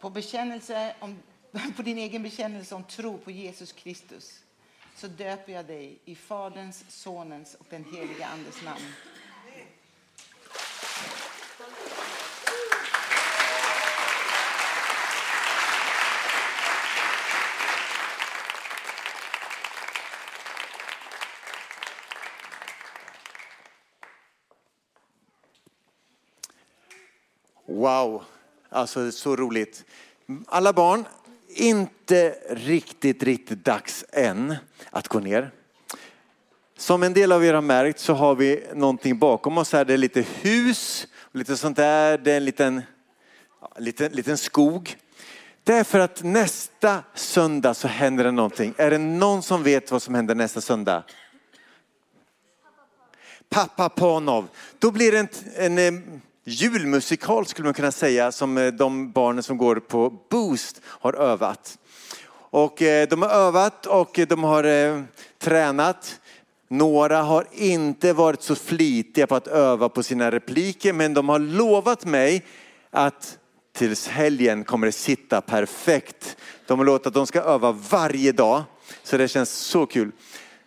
på, 0.00 0.10
bekännelse 0.10 0.94
om, 0.98 1.18
på 1.76 1.82
din 1.82 1.98
egen 1.98 2.22
bekännelse 2.22 2.74
om 2.74 2.84
tro 2.84 3.18
på 3.18 3.30
Jesus 3.30 3.72
Kristus 3.72 4.42
så 5.02 5.08
döper 5.08 5.52
jag 5.52 5.66
dig 5.66 5.98
i 6.04 6.14
Faderns, 6.14 6.84
Sonens 6.88 7.54
och 7.54 7.66
den 7.70 7.84
helige 7.84 8.26
Andes 8.26 8.62
namn. 8.64 8.80
Wow, 27.66 28.24
alltså 28.68 29.12
så 29.12 29.36
roligt. 29.36 29.84
Alla 30.46 30.72
barn, 30.72 31.04
inte 31.54 32.34
riktigt, 32.50 33.22
riktigt 33.22 33.64
dags 33.64 34.04
än 34.12 34.56
att 34.90 35.08
gå 35.08 35.20
ner. 35.20 35.50
Som 36.78 37.02
en 37.02 37.12
del 37.12 37.32
av 37.32 37.44
er 37.44 37.54
har 37.54 37.62
märkt 37.62 37.98
så 37.98 38.12
har 38.12 38.34
vi 38.34 38.66
någonting 38.74 39.18
bakom 39.18 39.58
oss 39.58 39.72
här. 39.72 39.84
Det 39.84 39.92
är 39.92 39.98
lite 39.98 40.24
hus, 40.40 41.06
lite 41.32 41.56
sånt 41.56 41.76
där. 41.76 42.18
Det 42.18 42.32
är 42.32 42.36
en 42.36 42.44
liten, 42.44 42.82
liten, 43.76 44.12
liten 44.12 44.38
skog. 44.38 44.96
Det 45.64 45.74
är 45.74 45.84
för 45.84 45.98
att 45.98 46.22
nästa 46.22 47.02
söndag 47.14 47.74
så 47.74 47.88
händer 47.88 48.24
det 48.24 48.30
någonting. 48.30 48.74
Är 48.76 48.90
det 48.90 48.98
någon 48.98 49.42
som 49.42 49.62
vet 49.62 49.90
vad 49.90 50.02
som 50.02 50.14
händer 50.14 50.34
nästa 50.34 50.60
söndag? 50.60 51.04
Pappa 53.48 53.88
Panov. 53.88 54.48
Då 54.78 54.90
blir 54.90 55.12
det 55.12 55.18
en, 55.56 55.78
en, 55.78 56.22
julmusikal 56.44 57.46
skulle 57.46 57.66
man 57.66 57.74
kunna 57.74 57.92
säga 57.92 58.32
som 58.32 58.58
eh, 58.58 58.66
de 58.66 59.12
barnen 59.12 59.42
som 59.42 59.56
går 59.56 59.76
på 59.76 60.10
Boost 60.30 60.80
har 60.84 61.12
övat. 61.12 61.78
Och 62.34 62.82
eh, 62.82 63.08
de 63.08 63.22
har 63.22 63.28
övat 63.28 63.86
och 63.86 64.20
de 64.28 64.44
har 64.44 64.64
eh, 64.64 65.02
tränat. 65.38 66.20
Några 66.68 67.22
har 67.22 67.46
inte 67.52 68.12
varit 68.12 68.42
så 68.42 68.54
flitiga 68.54 69.26
på 69.26 69.36
att 69.36 69.46
öva 69.46 69.88
på 69.88 70.02
sina 70.02 70.30
repliker 70.30 70.92
men 70.92 71.14
de 71.14 71.28
har 71.28 71.38
lovat 71.38 72.04
mig 72.04 72.44
att 72.90 73.38
tills 73.72 74.08
helgen 74.08 74.64
kommer 74.64 74.86
det 74.86 74.92
sitta 74.92 75.40
perfekt. 75.40 76.36
De 76.66 76.78
har 76.78 76.86
lovat 76.86 77.06
att 77.06 77.14
de 77.14 77.26
ska 77.26 77.40
öva 77.40 77.72
varje 77.72 78.32
dag. 78.32 78.62
Så 79.02 79.16
det 79.16 79.28
känns 79.28 79.50
så 79.50 79.86
kul. 79.86 80.12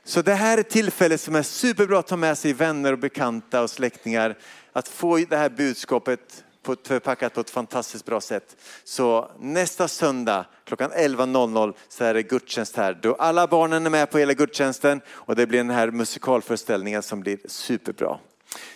Så 0.03 0.21
det 0.21 0.33
här 0.33 0.57
är 0.57 0.61
ett 0.61 0.69
tillfälle 0.69 1.17
som 1.17 1.35
är 1.35 1.43
superbra 1.43 1.99
att 1.99 2.07
ta 2.07 2.17
med 2.17 2.38
sig 2.38 2.53
vänner 2.53 2.93
och 2.93 2.99
bekanta 2.99 3.61
och 3.61 3.69
släktingar. 3.69 4.38
Att 4.75 4.88
få 4.88 5.17
det 5.17 5.38
här 5.38 5.49
budskapet 5.49 6.43
förpackat 6.83 7.33
på 7.33 7.41
ett 7.41 7.49
fantastiskt 7.49 8.05
bra 8.05 8.21
sätt. 8.21 8.57
Så 8.83 9.31
nästa 9.39 9.88
söndag 9.88 10.45
klockan 10.63 10.91
11.00 10.91 11.73
så 11.88 12.03
är 12.03 12.13
det 12.13 12.23
gudstjänst 12.23 12.75
här. 12.75 12.99
Då 13.01 13.13
alla 13.13 13.47
barnen 13.47 13.85
är 13.85 13.89
med 13.89 14.11
på 14.11 14.17
hela 14.17 14.33
gudstjänsten 14.33 15.01
och 15.07 15.35
det 15.35 15.47
blir 15.47 15.59
den 15.59 15.69
här 15.69 15.91
musikalföreställningen 15.91 17.03
som 17.03 17.19
blir 17.19 17.39
superbra. 17.45 18.17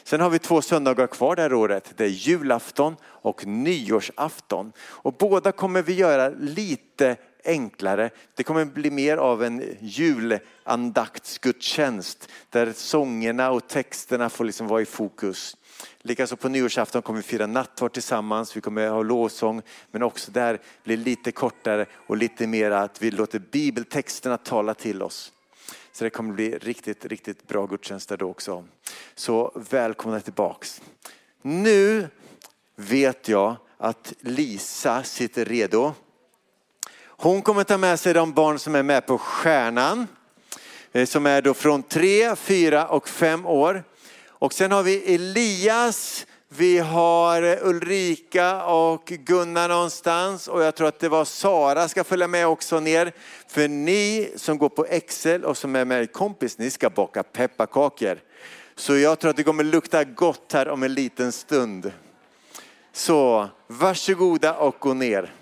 Sen 0.04 0.22
har 0.22 0.30
vi 0.30 0.40
två 0.40 0.62
söndagar 0.62 1.08
kvar 1.08 1.36
det 1.36 1.42
här 1.42 1.54
året. 1.54 1.94
Det 1.96 2.04
är 2.04 2.08
julafton 2.08 2.96
och 3.04 3.46
nyårsafton. 3.46 4.72
Och 4.80 5.14
båda 5.14 5.52
kommer 5.52 5.82
vi 5.82 5.94
göra 5.94 6.30
lite 6.30 7.16
enklare. 7.46 8.10
Det 8.36 8.44
kommer 8.44 8.66
bli 8.66 8.92
mer 8.92 9.18
av 9.18 9.44
en 9.44 9.78
julandaktsgudstjänst 9.82 12.30
där 12.50 12.74
sångerna 12.76 13.52
och 13.52 13.68
texterna 13.68 14.30
får 14.30 14.46
liksom 14.46 14.68
vara 14.68 14.82
i 14.82 14.86
fokus. 14.86 15.58
Likaså 16.04 16.36
på 16.36 16.50
nyårsafton 16.50 17.02
kommer 17.02 17.20
vi 17.20 17.24
fira 17.24 17.48
nattvard 17.48 17.94
tillsammans. 17.94 18.58
Vi 18.58 18.62
kommer 18.62 18.88
ha 18.88 19.04
lovsång 19.04 19.62
men 19.92 20.04
också 20.04 20.32
där 20.32 20.62
blir 20.84 20.98
lite 20.98 21.32
kortare 21.32 21.86
och 21.94 22.18
lite 22.18 22.48
mer 22.48 22.72
att 22.72 23.02
vi 23.02 23.12
låter 23.12 23.40
bibeltexterna 23.40 24.38
tala 24.38 24.74
till 24.74 25.02
oss. 25.02 25.32
Så 25.92 26.04
det 26.04 26.10
kommer 26.10 26.34
bli 26.34 26.58
riktigt, 26.58 27.06
riktigt 27.06 27.48
bra 27.48 27.66
gudstjänster 27.66 28.18
då 28.18 28.30
också. 28.30 28.66
Så 29.16 29.52
välkomna 29.70 30.20
tillbaks. 30.20 30.82
Nu 31.42 32.08
vet 32.76 33.28
jag 33.28 33.56
att 33.78 34.14
Lisa 34.20 35.04
sitter 35.04 35.46
redo. 35.46 35.94
Hon 37.06 37.42
kommer 37.42 37.64
ta 37.64 37.78
med 37.78 38.00
sig 38.00 38.14
de 38.14 38.34
barn 38.34 38.60
som 38.60 38.76
är 38.76 38.84
med 38.84 39.06
på 39.06 39.18
Stjärnan. 39.18 40.08
Eh, 40.92 41.06
som 41.06 41.26
är 41.26 41.42
då 41.42 41.54
från 41.54 41.84
tre, 41.84 42.36
fyra 42.36 42.88
och 42.88 43.10
fem 43.10 43.46
år. 43.46 43.84
Och 44.40 44.54
sen 44.54 44.72
har 44.72 44.84
vi 44.84 45.16
Elias, 45.16 46.28
vi 46.50 46.78
har 46.78 47.60
Ulrika 47.62 48.66
och 48.66 49.06
Gunnar 49.06 49.70
någonstans. 49.70 50.48
Och 50.48 50.64
jag 50.64 50.76
tror 50.76 50.88
att 50.88 51.00
det 51.00 51.10
var 51.10 51.26
Sara 51.26 51.88
ska 51.88 52.04
följa 52.04 52.28
med 52.28 52.48
också 52.48 52.80
ner. 52.80 53.12
För 53.48 53.68
ni 53.68 54.32
som 54.36 54.58
går 54.58 54.70
på 54.70 54.86
Excel 54.86 55.46
och 55.46 55.58
som 55.58 55.76
är 55.76 55.86
med 55.86 56.14
kompis, 56.14 56.58
ni 56.58 56.70
ska 56.70 56.90
baka 56.90 57.24
pepparkakor. 57.24 58.20
Så 58.76 58.98
jag 58.98 59.20
tror 59.20 59.30
att 59.30 59.38
det 59.38 59.44
kommer 59.44 59.64
lukta 59.64 60.04
gott 60.04 60.54
här 60.54 60.70
om 60.70 60.84
en 60.84 60.94
liten 60.94 61.32
stund. 61.32 61.92
Så 62.94 63.50
varsågoda 63.68 64.56
och 64.56 64.76
gå 64.80 64.94
ner. 64.94 65.34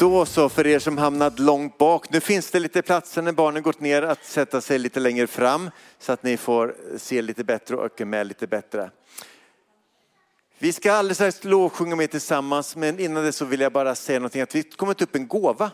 Då 0.00 0.26
så 0.26 0.48
för 0.48 0.66
er 0.66 0.78
som 0.78 0.98
hamnat 0.98 1.38
långt 1.38 1.78
bak. 1.78 2.10
Nu 2.10 2.20
finns 2.20 2.50
det 2.50 2.60
lite 2.60 2.82
platser 2.82 3.22
när 3.22 3.32
barnen 3.32 3.62
gått 3.62 3.80
ner 3.80 4.02
att 4.02 4.24
sätta 4.24 4.60
sig 4.60 4.78
lite 4.78 5.00
längre 5.00 5.26
fram 5.26 5.70
så 5.98 6.12
att 6.12 6.22
ni 6.22 6.36
får 6.36 6.76
se 6.96 7.22
lite 7.22 7.44
bättre 7.44 7.76
och 7.76 7.84
öka 7.84 8.06
med 8.06 8.26
lite 8.26 8.46
bättre. 8.46 8.90
Vi 10.58 10.72
ska 10.72 10.92
alldeles 10.92 11.16
strax 11.16 11.44
lovsjunga 11.44 11.96
med 11.96 12.10
tillsammans 12.10 12.76
men 12.76 13.00
innan 13.00 13.24
det 13.24 13.32
så 13.32 13.44
vill 13.44 13.60
jag 13.60 13.72
bara 13.72 13.94
säga 13.94 14.18
någonting 14.18 14.42
att 14.42 14.54
vi 14.54 14.62
kommer 14.62 14.94
ta 14.94 15.04
upp 15.04 15.14
en 15.14 15.28
gåva. 15.28 15.70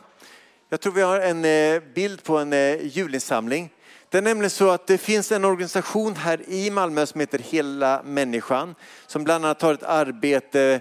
Jag 0.69 0.81
tror 0.81 0.93
vi 0.93 1.03
har 1.03 1.21
en 1.21 1.45
eh, 1.45 1.83
bild 1.95 2.23
på 2.23 2.39
en 2.39 2.53
eh, 2.53 2.87
julinsamling. 2.87 3.71
Det 4.09 4.19
är 4.19 4.23
nämligen 4.23 4.51
så 4.51 4.71
att 4.71 4.87
det 4.87 4.99
finns 4.99 5.33
en 5.33 5.45
organisation 5.45 6.17
här 6.17 6.41
i 6.49 6.71
Malmö 6.71 7.07
som 7.07 7.21
heter 7.21 7.39
Hela 7.39 8.03
människan 8.03 8.75
som 9.07 9.25
bland 9.25 9.45
annat 9.45 9.63
har 9.63 9.75
ett 9.75 9.83
arbete 9.83 10.81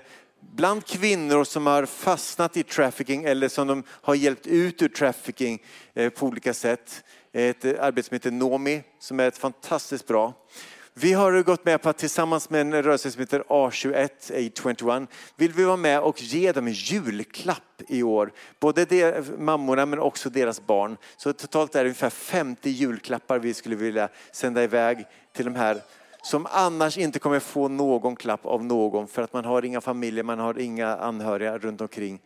bland 0.54 0.86
kvinnor 0.86 1.44
som 1.44 1.68
har 1.68 1.86
fastnat 1.86 2.58
i 2.58 2.64
trafficking 2.64 3.24
eller 3.24 3.48
som 3.48 3.68
de 3.68 3.84
har 3.88 4.16
hjälpt 4.16 4.48
ut 4.48 4.82
ur 4.82 4.88
trafficking 4.88 5.64
eh, 5.94 6.10
på 6.10 6.26
olika 6.26 6.54
sätt. 6.54 7.04
Ett 7.34 7.66
arbete 7.66 8.08
som 8.08 8.16
heter 8.16 8.32
Nomi 8.32 8.84
som 9.00 9.20
är 9.20 9.28
ett 9.28 9.38
fantastiskt 9.38 10.08
bra. 10.08 10.34
Vi 10.98 11.14
har 11.14 11.44
gått 11.44 11.66
med 11.66 11.82
på 11.82 11.90
att 11.90 11.98
tillsammans 11.98 12.50
med 12.50 12.62
en 12.62 12.84
rörelse 12.84 13.12
som 13.12 13.20
heter 13.20 13.44
A21, 13.50 14.10
A21, 14.30 15.08
vill 15.36 15.54
vi 15.54 15.64
vara 15.64 15.78
med 15.78 16.00
och 16.00 16.22
ge 16.22 16.52
dem 16.52 16.68
en 16.68 16.74
julklapp 16.74 17.82
i 17.88 18.04
år. 18.04 18.32
Både 18.60 18.86
de, 18.86 19.24
mammorna 19.38 19.86
men 19.86 20.00
också 20.00 20.30
deras 20.30 20.66
barn. 20.66 20.98
Så 21.18 21.34
totalt 21.34 21.76
är 21.76 21.80
det 21.80 21.90
ungefär 21.90 22.10
50 22.10 22.70
julklappar 22.70 23.40
vi 23.40 23.54
skulle 23.54 23.76
vilja 23.76 24.10
sända 24.32 24.64
iväg 24.64 25.06
till 25.34 25.46
de 25.46 25.56
här 25.56 25.82
som 26.26 26.48
annars 26.52 26.98
inte 26.98 27.20
kommer 27.20 27.40
få 27.40 27.68
någon 27.68 28.16
klapp 28.16 28.46
av 28.46 28.66
någon 28.66 29.08
för 29.08 29.22
att 29.22 29.34
man 29.34 29.46
har 29.46 29.66
inga 29.66 29.82
familjer, 29.82 30.24
man 30.24 30.40
har 30.40 30.60
inga 30.60 30.96
anhöriga 30.96 31.58
runt 31.58 31.82
omkring. 31.82 32.20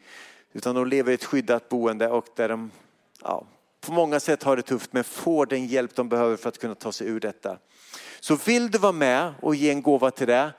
Utan 0.54 0.76
de 0.76 0.88
lever 0.88 1.12
i 1.12 1.16
ett 1.16 1.24
skyddat 1.24 1.70
boende 1.70 2.08
och 2.08 2.26
där 2.36 2.50
de 2.50 2.72
ja, 3.24 3.44
på 3.82 3.92
många 3.92 4.20
sätt 4.20 4.44
har 4.44 4.56
det 4.56 4.62
tufft 4.62 4.94
men 4.94 5.04
får 5.04 5.46
den 5.46 5.68
hjälp 5.68 5.96
de 5.96 6.10
behöver 6.10 6.38
för 6.38 6.50
att 6.50 6.58
kunna 6.58 6.76
ta 6.76 6.92
sig 6.92 7.08
ur 7.08 7.20
detta. 7.20 7.58
Så 8.20 8.36
vill 8.36 8.72
du 8.72 8.78
vara 8.78 8.92
med 8.92 9.34
och 9.42 9.56
ge 9.56 9.70
en 9.70 9.82
gåva 9.82 10.12
till 10.12 10.28
det 10.28 10.52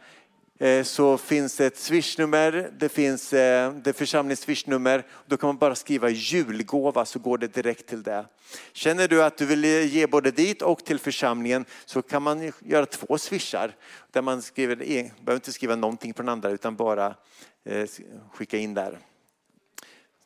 Eh, 0.61 0.85
så 0.85 1.18
finns 1.18 1.57
det 1.57 1.66
ett 1.66 1.77
swishnummer, 1.77 2.70
det 2.79 2.88
finns 2.88 3.33
eh, 3.33 3.73
det 3.73 3.92
församlings 3.92 4.40
swishnummer. 4.40 5.07
Då 5.27 5.37
kan 5.37 5.46
man 5.46 5.57
bara 5.57 5.75
skriva 5.75 6.11
julgåva 6.11 7.05
så 7.05 7.18
går 7.18 7.38
det 7.38 7.55
direkt 7.55 7.87
till 7.87 8.03
det. 8.03 8.27
Känner 8.73 9.09
du 9.09 9.25
att 9.25 9.37
du 9.37 9.46
vill 9.46 9.64
ge 9.64 10.07
både 10.07 10.31
dit 10.31 10.62
och 10.62 10.85
till 10.85 10.99
församlingen 10.99 11.64
så 11.85 12.03
kan 12.03 12.23
man 12.23 12.53
göra 12.59 12.87
två 12.87 13.18
swishar. 13.18 13.77
Där 14.11 14.23
man 14.23 14.42
skriver, 14.42 14.83
e, 14.83 15.11
behöver 15.20 15.35
inte 15.35 15.53
skriva 15.53 15.77
någonting 15.77 16.12
på 16.12 16.23
den 16.23 16.29
andra 16.29 16.51
utan 16.51 16.77
bara 16.77 17.14
eh, 17.64 17.88
skicka 18.33 18.57
in 18.57 18.75
där. 18.75 18.99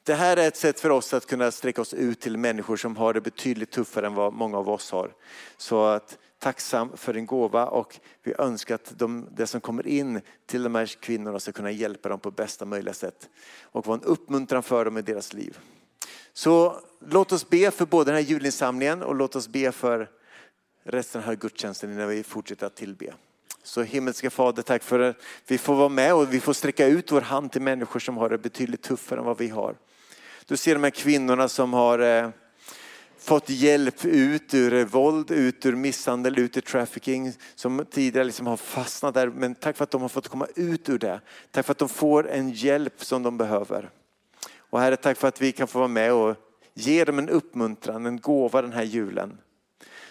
Det 0.03 0.15
här 0.15 0.37
är 0.37 0.49
ett 0.49 0.57
sätt 0.57 0.81
för 0.81 0.91
oss 0.91 1.15
att 1.15 1.27
kunna 1.27 1.51
sträcka 1.51 1.81
oss 1.81 1.95
ut 1.95 2.21
till 2.21 2.39
människor 2.39 2.77
som 2.77 2.97
har 2.97 3.13
det 3.13 3.21
betydligt 3.21 3.71
tuffare 3.71 4.07
än 4.07 4.15
vad 4.15 4.33
många 4.33 4.59
av 4.59 4.69
oss 4.69 4.91
har. 4.91 5.13
Så 5.57 5.85
att, 5.85 6.19
tacksam 6.45 6.97
för 6.97 7.13
din 7.13 7.27
gåva 7.27 7.67
och 7.67 8.01
vi 8.23 8.35
önskar 8.39 8.75
att 8.75 8.93
de, 8.99 9.29
det 9.37 9.47
som 9.47 9.61
kommer 9.61 9.87
in 9.87 10.21
till 10.47 10.63
de 10.63 10.75
här 10.75 10.87
kvinnorna 10.87 11.41
ska 11.41 11.53
kunna 11.53 11.71
hjälpa 11.71 12.09
dem 12.09 12.21
på 12.21 12.31
bästa 12.31 12.65
möjliga 12.65 12.95
sätt 12.95 13.29
och 13.63 13.87
vara 13.87 13.99
en 13.99 14.05
uppmuntran 14.05 14.63
för 14.63 14.85
dem 14.85 14.99
i 14.99 15.03
deras 15.03 15.33
liv. 15.33 15.59
Så 16.33 16.81
låt 17.07 17.33
oss 17.33 17.49
be 17.51 17.71
för 17.71 17.87
både 17.87 18.11
den 18.11 18.15
här 18.15 18.31
julinsamlingen 18.31 19.03
och 19.03 19.15
låt 19.15 19.37
oss 19.37 19.49
be 19.49 19.73
för 19.73 20.11
resten 20.83 21.19
av 21.19 21.23
den 21.23 21.29
här 21.29 21.41
gudstjänsten 21.41 21.93
innan 21.93 22.09
vi 22.09 22.23
fortsätter 22.23 22.67
att 22.67 22.77
tillbe. 22.77 23.15
Så 23.63 23.83
himmelska 23.83 24.31
Fader, 24.31 24.63
tack 24.63 24.83
för 24.83 25.01
att 25.01 25.17
vi 25.47 25.59
får 25.59 25.75
vara 25.75 25.89
med 25.89 26.15
och 26.15 26.35
vi 26.35 26.41
får 26.41 26.53
sträcka 26.53 26.87
ut 26.87 27.13
vår 27.13 27.21
hand 27.21 27.53
till 27.53 27.63
människor 27.63 28.01
som 28.01 28.17
har 28.17 28.31
det 28.31 28.39
betydligt 28.39 28.83
tuffare 28.83 29.21
än 29.21 29.27
vad 29.27 29.39
vi 29.39 29.49
har. 29.49 29.77
Du 30.47 30.57
ser 30.57 30.75
de 30.75 30.83
här 30.83 30.91
kvinnorna 30.91 31.49
som 31.49 31.73
har 31.73 31.99
eh, 31.99 32.31
fått 33.25 33.51
hjälp 33.51 34.05
ut 34.05 34.55
ur 34.55 34.85
våld, 34.85 35.31
ut 35.31 35.67
ur 35.67 35.77
misshandel, 35.77 36.39
ut 36.39 36.57
ur 36.57 36.61
trafficking 36.61 37.33
som 37.55 37.87
tidigare 37.91 38.25
liksom 38.25 38.47
har 38.47 38.57
fastnat 38.57 39.15
där. 39.15 39.29
Men 39.29 39.55
tack 39.55 39.77
för 39.77 39.85
att 39.85 39.91
de 39.91 40.03
har 40.03 40.09
fått 40.09 40.29
komma 40.29 40.47
ut 40.57 40.89
ur 40.89 40.99
det. 40.99 41.21
Tack 41.51 41.67
för 41.67 41.73
att 41.73 41.79
de 41.79 41.89
får 41.89 42.31
en 42.31 42.51
hjälp 42.51 43.05
som 43.05 43.23
de 43.23 43.39
behöver. 43.39 43.91
Och 44.57 44.81
Herre, 44.81 44.97
tack 44.97 45.19
för 45.19 45.29
att 45.29 45.41
vi 45.41 45.53
kan 45.53 45.69
få 45.69 45.79
vara 45.79 45.89
med 45.89 46.13
och 46.13 46.37
ge 46.75 47.05
dem 47.05 47.19
en 47.19 47.29
uppmuntran, 47.29 48.07
en 48.07 48.21
gåva 48.21 48.63
den 48.63 48.73
här 48.73 48.83
julen. 48.83 49.39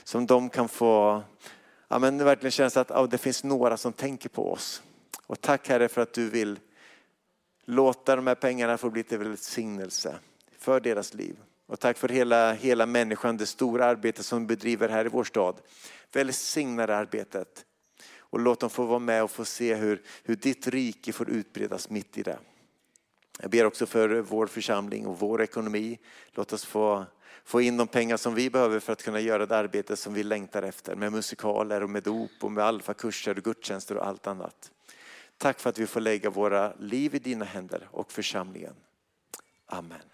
Som 0.04 0.26
de 0.26 0.49
kan 0.49 0.69
få 0.69 1.23
ja, 1.88 1.99
men 1.99 2.17
det 2.17 2.23
verkligen 2.23 2.52
känns 2.52 2.78
att 2.78 2.89
ja, 2.89 3.08
det 3.08 3.17
finns 3.17 3.43
några 3.43 3.78
som 3.78 3.93
tänker 3.93 4.30
på 4.30 4.52
oss. 4.52 4.84
Och 5.28 5.41
tack 5.41 5.69
Herre 5.69 5.88
för 5.88 6.02
att 6.02 6.13
du 6.13 6.30
vill 6.30 6.60
låta 7.65 8.15
de 8.15 8.28
här 8.28 8.36
pengarna 8.36 8.78
få 8.78 8.89
bli 8.89 9.04
till 9.04 9.17
välsignelse 9.17 10.15
för 10.60 10.80
deras 10.80 11.13
liv. 11.13 11.36
Och 11.65 11.80
tack 11.80 11.97
för 11.97 12.10
hela, 12.10 12.54
hela 12.54 12.86
människan, 12.86 13.38
det 13.38 13.45
stora 13.45 13.86
arbete 13.86 14.23
som 14.23 14.47
bedriver 14.47 14.89
här 14.89 15.06
i 15.06 15.10
vår 15.10 15.23
stad. 15.23 15.62
Välsigna 16.12 16.88
det 16.88 16.97
arbetet. 16.97 17.65
Och 18.17 18.39
låt 18.39 18.60
dem 18.60 18.69
få 18.69 18.84
vara 18.84 18.99
med 18.99 19.23
och 19.23 19.32
få 19.32 19.45
se 19.45 19.76
hur, 19.76 20.02
hur 20.23 20.36
ditt 20.36 20.67
rike 20.67 21.13
får 21.13 21.30
utbredas 21.30 21.89
mitt 21.89 22.17
i 22.17 22.23
det. 22.23 22.39
Jag 23.39 23.52
ber 23.52 23.65
också 23.65 23.86
för 23.86 24.10
vår 24.10 24.47
församling 24.47 25.08
och 25.08 25.19
vår 25.19 25.41
ekonomi. 25.41 25.99
Låt 26.32 26.54
oss 26.54 26.65
få, 26.65 27.06
få 27.43 27.62
in 27.62 27.78
de 27.78 27.88
pengar 27.88 28.17
som 28.17 28.36
vi 28.36 28.49
behöver 28.49 28.80
för 28.80 28.93
att 28.93 29.04
kunna 29.04 29.19
göra 29.19 29.45
det 29.45 29.58
arbete 29.58 29.95
som 29.95 30.13
vi 30.13 30.23
längtar 30.23 30.63
efter. 30.63 30.95
Med 30.95 31.12
musikaler 31.12 31.84
och 31.84 31.89
med 31.89 32.04
dop 32.04 32.32
och 32.41 32.52
med 32.52 32.63
alfakurser 32.63 33.38
och 33.38 33.43
gudstjänster 33.43 33.97
och 33.97 34.08
allt 34.08 34.28
annat. 34.28 34.71
Tack 35.38 35.60
för 35.60 35.69
att 35.69 35.80
vi 35.80 35.88
får 35.88 35.99
lägga 35.99 36.30
våra 36.30 36.73
liv 36.80 37.15
i 37.15 37.19
dina 37.19 37.45
händer 37.45 37.88
och 37.91 38.12
församlingen. 38.12 38.76
Amen. 39.65 40.12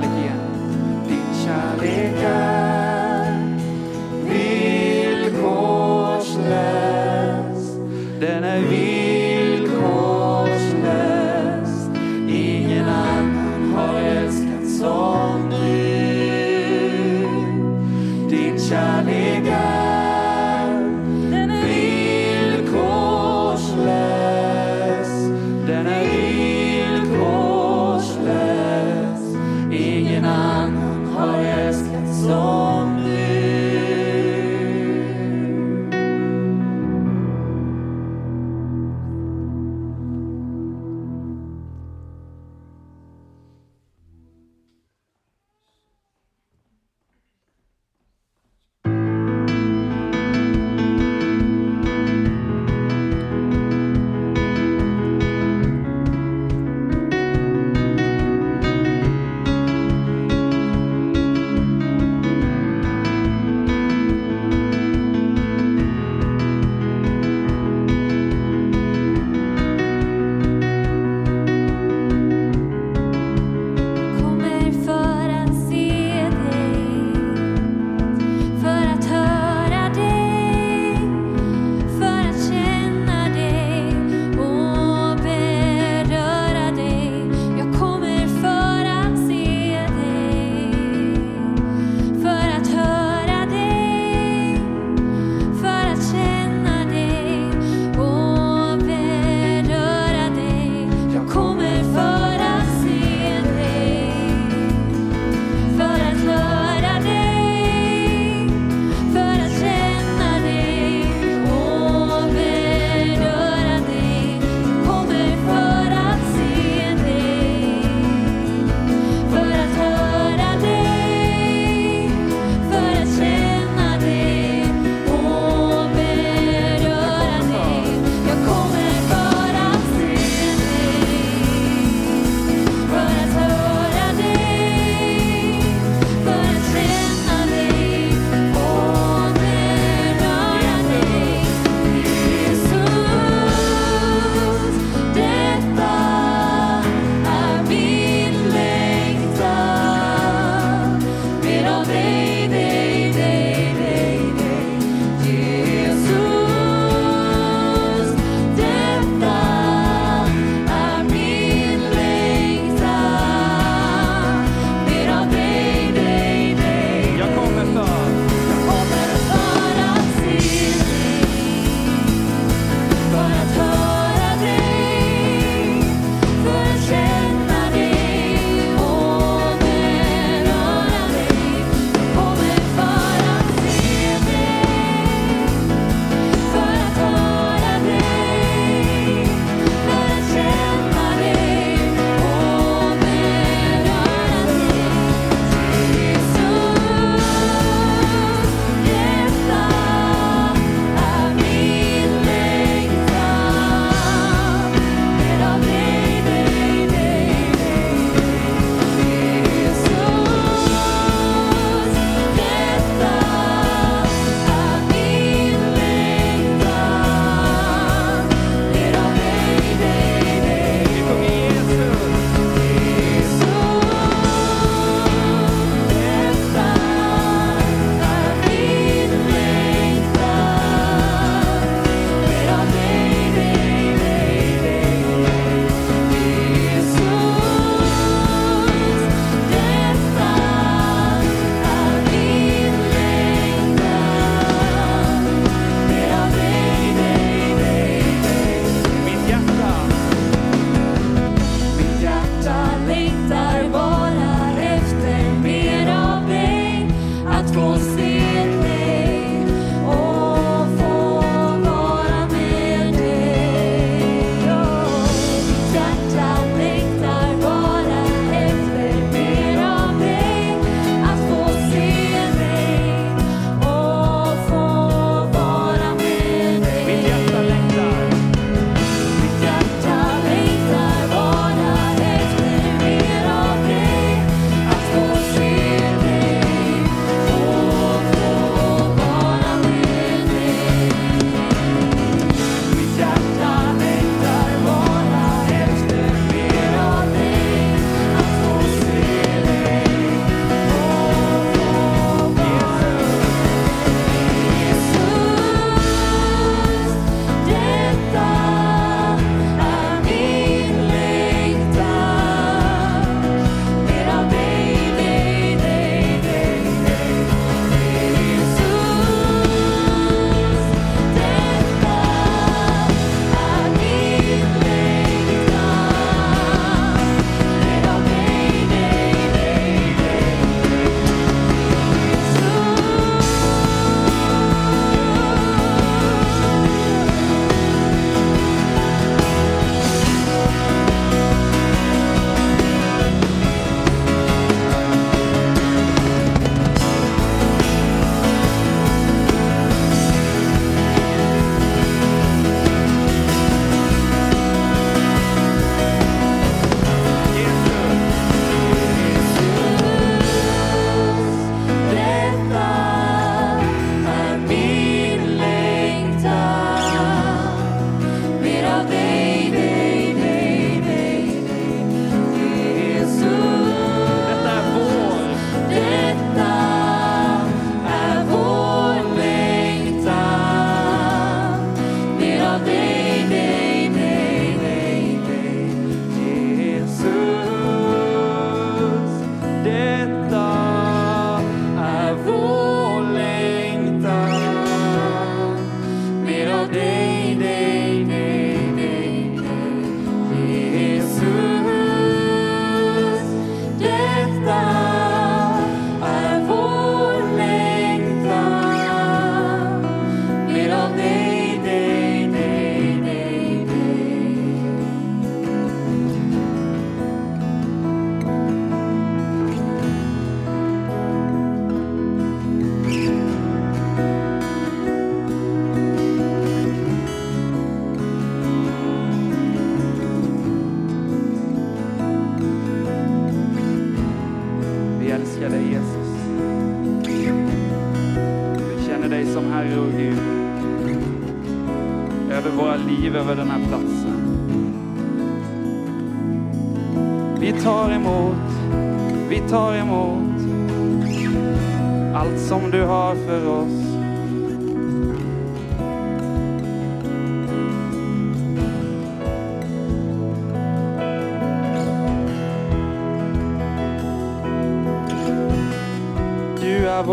Kärlek 0.00 0.45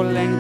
Du 0.04 0.33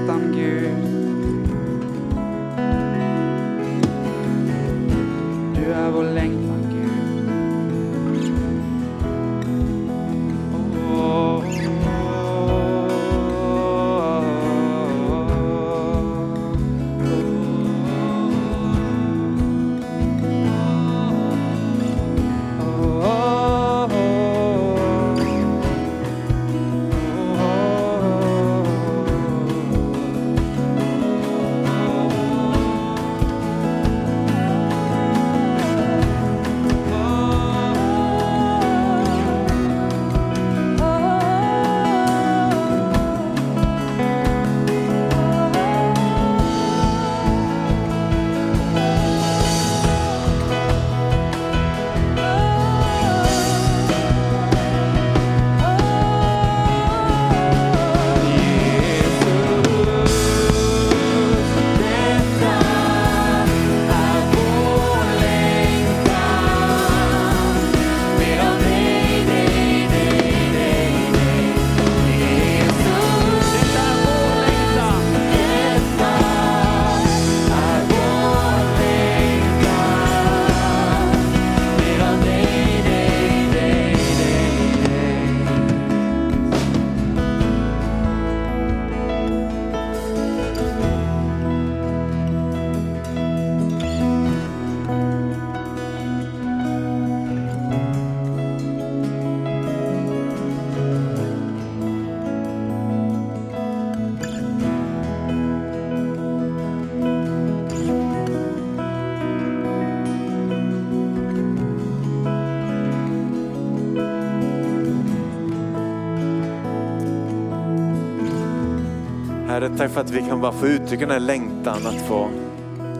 tack 119.77 119.91
för 119.91 120.01
att 120.01 120.09
vi 120.09 120.21
kan 120.21 120.41
bara 120.41 120.51
få 120.51 120.67
uttrycka 120.67 121.05
den 121.05 121.11
här 121.11 121.19
längtan 121.19 121.87
att 121.87 122.01
få 122.07 122.29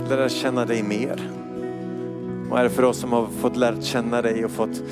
lära 0.09 0.30
känna 0.30 0.65
dig 0.65 0.84
mer. 0.84 1.30
Och 2.49 2.59
är 2.59 2.63
det 2.63 2.69
för 2.69 2.84
oss 2.84 2.97
som 2.97 3.11
har 3.11 3.28
fått 3.28 3.57
lära 3.57 3.82
känna 3.82 4.21
dig 4.21 4.45
och 4.45 4.51
fått 4.51 4.84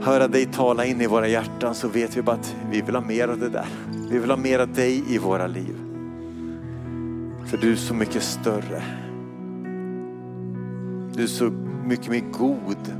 höra 0.00 0.28
dig 0.28 0.46
tala 0.46 0.84
in 0.84 1.00
i 1.00 1.06
våra 1.06 1.28
hjärtan 1.28 1.74
så 1.74 1.88
vet 1.88 2.16
vi 2.16 2.22
bara 2.22 2.36
att 2.36 2.56
vi 2.70 2.80
vill 2.80 2.94
ha 2.94 3.02
mer 3.02 3.28
av 3.28 3.38
det 3.38 3.48
där. 3.48 3.66
Vi 4.10 4.18
vill 4.18 4.30
ha 4.30 4.36
mer 4.36 4.58
av 4.58 4.72
dig 4.72 5.04
i 5.08 5.18
våra 5.18 5.46
liv. 5.46 5.74
För 7.46 7.56
du 7.56 7.72
är 7.72 7.76
så 7.76 7.94
mycket 7.94 8.22
större. 8.22 8.82
Du 11.14 11.22
är 11.22 11.26
så 11.26 11.50
mycket 11.84 12.08
mer 12.08 12.22
god. 12.38 12.94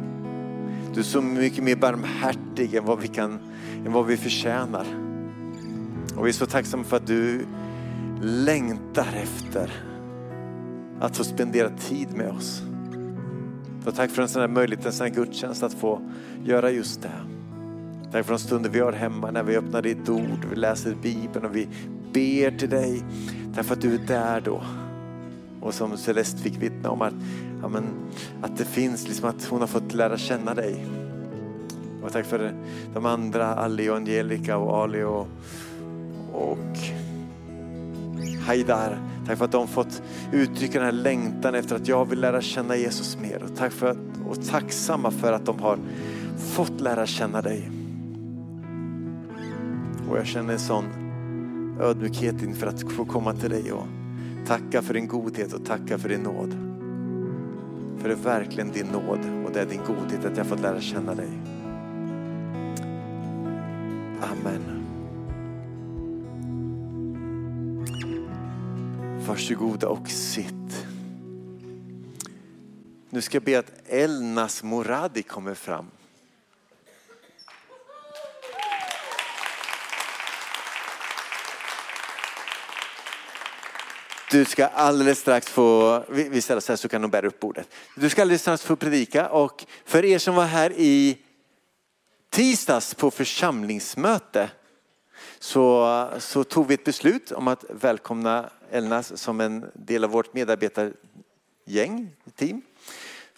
Du 0.94 1.00
är 1.00 1.04
så 1.04 1.20
mycket 1.20 1.64
mer 1.64 1.76
barmhärtig 1.76 2.74
än 2.74 2.84
vad 2.84 3.00
vi, 3.00 3.08
kan, 3.08 3.38
än 3.86 3.92
vad 3.92 4.06
vi 4.06 4.16
förtjänar. 4.16 4.86
Och 6.16 6.26
vi 6.26 6.28
är 6.28 6.32
så 6.32 6.46
tacksamma 6.46 6.84
för 6.84 6.96
att 6.96 7.06
du 7.06 7.46
längtar 8.22 9.08
efter 9.22 9.72
att 11.00 11.16
få 11.16 11.24
spendera 11.24 11.70
tid 11.70 12.16
med 12.16 12.30
oss. 12.30 12.62
Och 13.86 13.94
tack 13.94 14.10
för 14.10 14.22
en 14.22 14.28
sån 14.28 14.40
här 14.40 14.48
möjlighet, 14.48 14.86
en 14.86 14.92
sån 14.92 15.06
här 15.06 15.14
gudstjänst 15.14 15.62
att 15.62 15.74
få 15.74 16.00
göra 16.44 16.70
just 16.70 17.02
det. 17.02 17.12
Tack 18.12 18.24
för 18.26 18.32
de 18.32 18.38
stunder 18.38 18.70
vi 18.70 18.80
har 18.80 18.92
hemma 18.92 19.30
när 19.30 19.42
vi 19.42 19.56
öppnar 19.56 19.82
ditt 19.82 20.08
ord, 20.08 20.46
vi 20.50 20.56
läser 20.56 20.94
Bibeln 21.02 21.44
och 21.44 21.56
vi 21.56 21.68
ber 22.12 22.58
till 22.58 22.70
dig. 22.70 23.02
Tack 23.54 23.66
för 23.66 23.74
att 23.74 23.80
du 23.80 23.94
är 23.94 24.06
där 24.06 24.40
då. 24.40 24.62
Och 25.60 25.74
som 25.74 25.96
Celeste 25.96 26.38
fick 26.38 26.62
vittna 26.62 26.90
om 26.90 27.02
att, 27.02 27.14
ja 27.62 27.68
men, 27.68 27.84
att 28.42 28.56
det 28.56 28.64
finns, 28.64 29.08
liksom 29.08 29.28
att 29.28 29.44
hon 29.44 29.60
har 29.60 29.66
fått 29.66 29.94
lära 29.94 30.18
känna 30.18 30.54
dig. 30.54 30.86
Och 32.02 32.12
tack 32.12 32.26
för 32.26 32.54
de 32.94 33.06
andra, 33.06 33.54
Ali 33.54 33.88
och 33.88 33.96
Angelica 33.96 34.56
och 34.56 34.76
Ali 34.76 35.02
och, 35.02 35.28
och 36.32 36.78
Haidar. 38.46 38.98
Tack 39.26 39.38
för 39.38 39.44
att 39.44 39.52
de 39.52 39.68
fått 39.68 40.02
uttrycka 40.32 40.78
den 40.78 40.84
här 40.84 41.02
längtan 41.02 41.54
efter 41.54 41.76
att 41.76 41.88
jag 41.88 42.04
vill 42.04 42.20
lära 42.20 42.40
känna 42.40 42.76
Jesus 42.76 43.18
mer. 43.18 43.42
Och, 43.42 43.56
tack 43.56 43.72
för 43.72 43.86
att, 43.86 43.98
och 44.28 44.46
tacksamma 44.46 45.10
för 45.10 45.32
att 45.32 45.46
de 45.46 45.60
har 45.60 45.78
fått 46.38 46.80
lära 46.80 47.06
känna 47.06 47.42
dig. 47.42 47.70
Och 50.10 50.18
jag 50.18 50.26
känner 50.26 50.52
en 50.52 50.58
sån 50.58 50.84
ödmjukhet 51.80 52.42
inför 52.42 52.66
att 52.66 52.92
få 52.92 53.04
komma 53.04 53.34
till 53.34 53.50
dig 53.50 53.72
och 53.72 53.86
tacka 54.46 54.82
för 54.82 54.94
din 54.94 55.08
godhet 55.08 55.52
och 55.52 55.64
tacka 55.64 55.98
för 55.98 56.08
din 56.08 56.20
nåd. 56.20 56.56
För 57.98 58.08
det 58.08 58.14
är 58.14 58.24
verkligen 58.24 58.72
din 58.72 58.86
nåd 58.86 59.20
och 59.46 59.52
det 59.52 59.60
är 59.60 59.66
din 59.66 59.80
godhet 59.86 60.24
att 60.24 60.36
jag 60.36 60.46
fått 60.46 60.60
lära 60.60 60.80
känna 60.80 61.14
dig. 61.14 61.28
Amen. 64.20 64.77
Varsågoda 69.28 69.88
och 69.88 70.08
sitt. 70.08 70.86
Nu 73.10 73.22
ska 73.22 73.36
jag 73.36 73.42
be 73.42 73.58
att 73.58 73.72
Elnas 73.88 74.62
Moradi 74.62 75.22
kommer 75.22 75.54
fram. 75.54 75.90
Du 84.30 84.44
ska 84.44 84.66
alldeles 84.66 85.18
strax 85.18 85.48
få, 85.48 86.04
vi 86.08 86.42
ställer 86.42 86.58
oss 86.58 86.68
här 86.68 86.76
så 86.76 86.88
kan 86.88 87.02
de 87.02 87.10
bära 87.10 87.26
upp 87.26 87.40
bordet. 87.40 87.68
Du 87.94 88.10
ska 88.10 88.22
alldeles 88.22 88.40
strax 88.40 88.62
få 88.62 88.76
predika 88.76 89.28
och 89.28 89.66
för 89.84 90.04
er 90.04 90.18
som 90.18 90.34
var 90.34 90.46
här 90.46 90.72
i 90.76 91.18
tisdags 92.30 92.94
på 92.94 93.10
församlingsmöte 93.10 94.50
så, 95.38 96.08
så 96.18 96.44
tog 96.44 96.66
vi 96.66 96.74
ett 96.74 96.84
beslut 96.84 97.32
om 97.32 97.48
att 97.48 97.64
välkomna 97.68 98.50
Elnas 98.70 99.20
som 99.20 99.40
en 99.40 99.70
del 99.74 100.04
av 100.04 100.10
vårt 100.10 100.34
medarbetargäng, 100.34 102.10
team. 102.36 102.62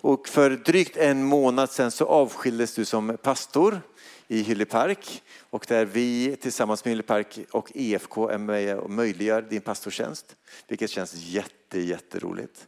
Och 0.01 0.29
för 0.29 0.51
drygt 0.51 0.97
en 0.97 1.25
månad 1.25 1.71
sedan 1.71 1.91
så 1.91 2.07
avskildes 2.07 2.75
du 2.75 2.85
som 2.85 3.17
pastor 3.23 3.81
i 4.29 4.43
Hyllepark, 4.43 5.23
och 5.51 5.65
där 5.69 5.85
vi 5.85 6.37
tillsammans 6.41 6.85
med 6.85 6.93
Hyllepark 6.93 7.39
och 7.51 7.73
EFK 7.75 8.29
är 8.29 8.39
med 8.39 8.79
och 8.79 8.91
möjliggör 8.91 9.43
din 9.43 9.61
pastortjänst. 9.61 10.37
Vilket 10.69 10.91
känns 10.91 11.15
jätte, 11.15 11.81
jätteroligt. 11.81 12.67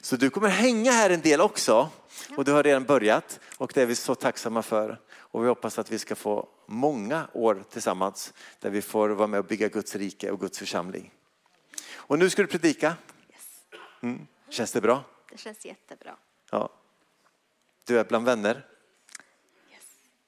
Så 0.00 0.16
du 0.16 0.30
kommer 0.30 0.48
hänga 0.48 0.92
här 0.92 1.10
en 1.10 1.20
del 1.20 1.40
också 1.40 1.88
och 2.36 2.44
du 2.44 2.52
har 2.52 2.62
redan 2.62 2.84
börjat 2.84 3.40
och 3.56 3.72
det 3.74 3.82
är 3.82 3.86
vi 3.86 3.94
så 3.94 4.14
tacksamma 4.14 4.62
för. 4.62 4.98
Och 5.36 5.44
vi 5.44 5.48
hoppas 5.48 5.78
att 5.78 5.90
vi 5.90 5.98
ska 5.98 6.14
få 6.14 6.48
många 6.66 7.28
år 7.32 7.64
tillsammans 7.70 8.34
där 8.60 8.70
vi 8.70 8.82
får 8.82 9.08
vara 9.08 9.26
med 9.26 9.40
och 9.40 9.46
bygga 9.46 9.68
Guds 9.68 9.96
rike 9.96 10.30
och 10.30 10.40
Guds 10.40 10.58
församling. 10.58 11.12
Och 11.92 12.18
nu 12.18 12.30
ska 12.30 12.42
du 12.42 12.48
predika. 12.48 12.96
Yes. 13.30 14.20
Känns 14.48 14.72
det 14.72 14.80
bra? 14.80 15.04
Det 15.30 15.38
känns 15.38 15.64
jättebra. 15.64 16.16
Ja. 16.50 16.72
Du 17.84 17.98
är 17.98 18.04
bland 18.04 18.24
vänner? 18.24 18.66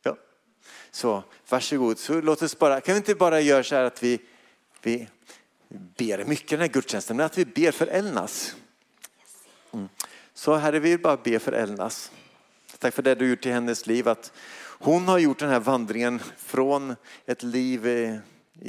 Ja. 0.02 0.16
Så 0.90 1.22
varsågod, 1.48 1.98
så 1.98 2.20
låt 2.20 2.42
oss 2.42 2.58
bara, 2.58 2.80
kan 2.80 2.94
vi 2.94 2.98
inte 2.98 3.14
bara 3.14 3.40
göra 3.40 3.64
så 3.64 3.74
här 3.74 3.84
att 3.84 4.02
vi, 4.02 4.20
vi 4.82 5.08
ber 5.68 6.24
mycket 6.24 6.50
den 6.50 6.60
här 6.60 6.68
gudstjänsten, 6.68 7.16
men 7.16 7.26
att 7.26 7.38
vi 7.38 7.44
ber 7.44 7.72
för 7.72 7.86
Elnas. 7.86 8.56
Mm. 9.72 9.88
Så 10.34 10.54
Herre, 10.54 10.78
vi 10.78 10.90
vill 10.90 11.00
bara 11.00 11.16
be 11.16 11.38
för 11.38 11.52
Elnas. 11.52 12.12
Tack 12.78 12.94
för 12.94 13.02
det 13.02 13.14
du 13.14 13.30
gjort 13.30 13.46
i 13.46 13.50
hennes 13.50 13.86
liv, 13.86 14.08
att 14.08 14.32
hon 14.80 15.08
har 15.08 15.18
gjort 15.18 15.38
den 15.38 15.50
här 15.50 15.60
vandringen 15.60 16.20
från 16.36 16.96
ett 17.26 17.42
liv 17.42 17.86
i 17.86 18.20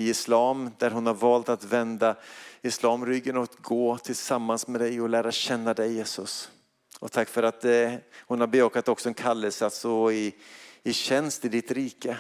islam 0.10 0.72
där 0.78 0.92
hon 0.92 1.06
har 1.06 1.14
valt 1.14 1.50
att 1.50 1.64
vända 1.64 2.16
islam 2.62 3.06
ryggen 3.06 3.38
och 3.38 3.50
gå 3.62 3.98
tillsammans 3.98 4.68
med 4.68 4.82
dig 4.82 5.02
och 5.02 5.10
lära 5.10 5.32
känna 5.32 5.74
dig 5.74 5.94
Jesus. 5.94 6.52
Och 7.00 7.12
tack 7.12 7.30
för 7.30 7.44
att 7.44 7.66
eh, 7.66 7.94
hon 8.20 8.40
har 8.40 8.48
bejakat 8.48 8.88
också 8.88 9.10
en 9.10 9.14
kallelse 9.14 9.66
att 9.66 9.74
stå 9.74 10.12
i, 10.12 10.36
i 10.84 10.94
tjänst 10.94 11.46
i 11.46 11.50
ditt 11.50 11.72
rike. 11.72 12.18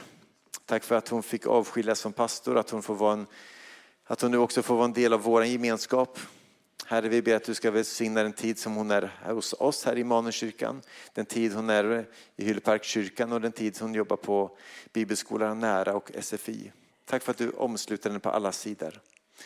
Tack 0.65 0.83
för 0.83 0.95
att 0.95 1.09
hon 1.09 1.23
fick 1.23 1.47
avskiljas 1.47 1.99
som 1.99 2.13
pastor, 2.13 2.57
att 2.57 2.69
hon, 2.69 2.81
får 2.81 2.95
vara 2.95 3.13
en, 3.13 3.27
att 4.05 4.21
hon 4.21 4.31
nu 4.31 4.37
också 4.37 4.61
får 4.61 4.75
vara 4.75 4.85
en 4.85 4.93
del 4.93 5.13
av 5.13 5.21
vår 5.21 5.45
gemenskap. 5.45 6.19
Herre, 6.85 7.09
vi 7.09 7.21
ber 7.21 7.35
att 7.35 7.43
du 7.43 7.53
ska 7.53 7.71
välsigna 7.71 8.23
den 8.23 8.33
tid 8.33 8.59
som 8.59 8.75
hon 8.75 8.91
är 8.91 9.11
hos 9.25 9.53
oss 9.53 9.85
här 9.85 9.97
i 9.97 10.03
Manuskyrkan, 10.03 10.81
den 11.13 11.25
tid 11.25 11.53
hon 11.53 11.69
är 11.69 12.05
i 12.35 12.45
Hylleparkkyrkan 12.45 13.31
och 13.31 13.41
den 13.41 13.51
tid 13.51 13.77
hon 13.81 13.93
jobbar 13.93 14.17
på 14.17 14.57
Bibelskolan 14.93 15.59
nära 15.59 15.95
och 15.95 16.11
SFI. 16.21 16.71
Tack 17.05 17.23
för 17.23 17.31
att 17.31 17.37
du 17.37 17.51
omsluter 17.51 18.09
henne 18.09 18.19
på 18.19 18.29
alla 18.29 18.51
sidor 18.51 19.01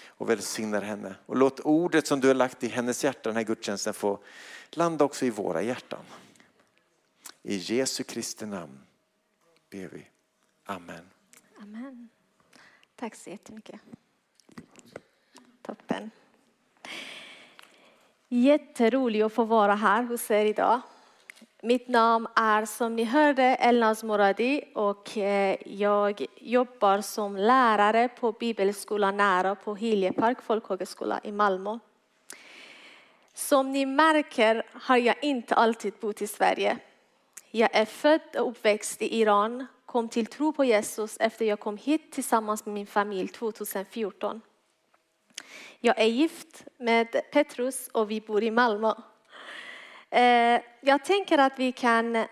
och 0.08 0.30
välsignar 0.30 0.82
henne. 0.82 1.16
Och 1.26 1.38
låt 1.38 1.60
ordet 1.60 2.08
som 2.08 2.20
du 2.20 2.28
har 2.28 2.36
lagt 2.36 2.64
i 2.64 2.68
hennes 2.68 3.04
hjärta 3.04 3.30
den 3.30 3.36
här 3.36 3.44
gudstjänsten 3.44 3.94
få 3.94 4.20
landa 4.70 5.06
också 5.06 5.26
i 5.26 5.30
våra 5.30 5.62
hjärtan. 5.62 6.06
I 7.44 7.56
Jesu 7.56 8.04
Kristi 8.04 8.46
namn 8.46 8.80
ber 9.70 9.88
vi. 9.88 10.08
Amen. 10.66 11.10
Amen. 11.62 12.10
Tack 12.96 13.16
så 13.16 13.30
jättemycket. 13.30 13.80
Toppen. 15.62 16.12
Jätteroligt 18.36 19.26
att 19.26 19.34
få 19.34 19.44
vara 19.44 19.76
här 19.76 20.04
hos 20.04 20.32
er 20.32 20.46
idag. 20.46 20.82
Mitt 21.62 21.88
namn 21.88 22.28
är 22.36 22.66
som 22.66 22.96
ni 22.96 23.04
hörde 23.04 23.44
Elnaz 23.44 24.04
Moradi 24.04 24.64
och 24.76 25.18
eh, 25.18 25.58
jag 25.66 26.26
jobbar 26.36 27.02
som 27.02 27.38
lärare 27.38 28.10
på 28.10 28.32
Bibelskolan 28.32 29.18
nära 29.18 29.56
på 29.56 29.76
Hiljepark 29.76 30.42
folkhögskola 30.42 31.20
i 31.24 31.32
Malmö. 31.32 31.80
Som 33.34 33.72
ni 33.72 33.86
märker 33.86 34.64
har 34.74 34.98
jag 34.98 35.16
inte 35.22 35.56
alltid 35.56 35.94
bott 36.00 36.22
i 36.22 36.28
Sverige. 36.28 36.78
Jag 37.52 37.70
är 37.76 37.86
född 37.86 38.36
och 38.40 38.50
uppväxt 38.50 39.02
i 39.02 39.20
Iran, 39.20 39.68
kom 39.86 40.10
till 40.10 40.26
tro 40.26 40.54
på 40.54 40.64
Jesus 40.64 41.18
efter 41.20 41.46
jag 41.46 41.60
kom 41.60 41.78
hit 41.78 42.12
tillsammans 42.12 42.66
med 42.66 42.74
min 42.74 42.88
familj 42.88 43.28
2014. 43.28 44.42
Jag 45.80 46.00
är 46.00 46.06
gift 46.06 46.64
med 46.78 47.32
Petrus 47.32 47.88
och 47.88 48.12
vi 48.12 48.22
bor 48.22 48.44
i 48.44 48.52
Malmö. 48.52 48.94
Eh, 50.10 50.62
jag 50.82 51.06
tänker 51.06 51.38
att 51.38 51.60
vi 51.60 51.72
kan 51.72 52.26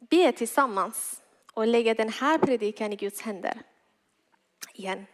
be 0.00 0.32
tillsammans 0.32 1.22
och 1.54 1.66
lägga 1.66 1.94
den 1.94 2.08
här 2.08 2.38
predikan 2.38 2.92
i 2.92 2.96
Guds 2.96 3.20
händer. 3.20 3.62
Igen. 4.74 5.06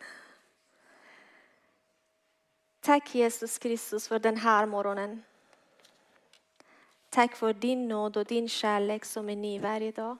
Tack 2.80 3.14
Jesus 3.14 3.58
Kristus 3.58 4.08
för 4.08 4.18
den 4.18 4.36
här 4.36 4.66
morgonen. 4.66 5.24
Tack 7.10 7.36
för 7.36 7.52
din 7.52 7.88
nåd 7.88 8.16
och 8.16 8.24
din 8.24 8.48
kärlek 8.48 9.04
som 9.04 9.30
är 9.30 9.36
ny 9.36 9.58
varje 9.58 9.92
dag. 9.92 10.16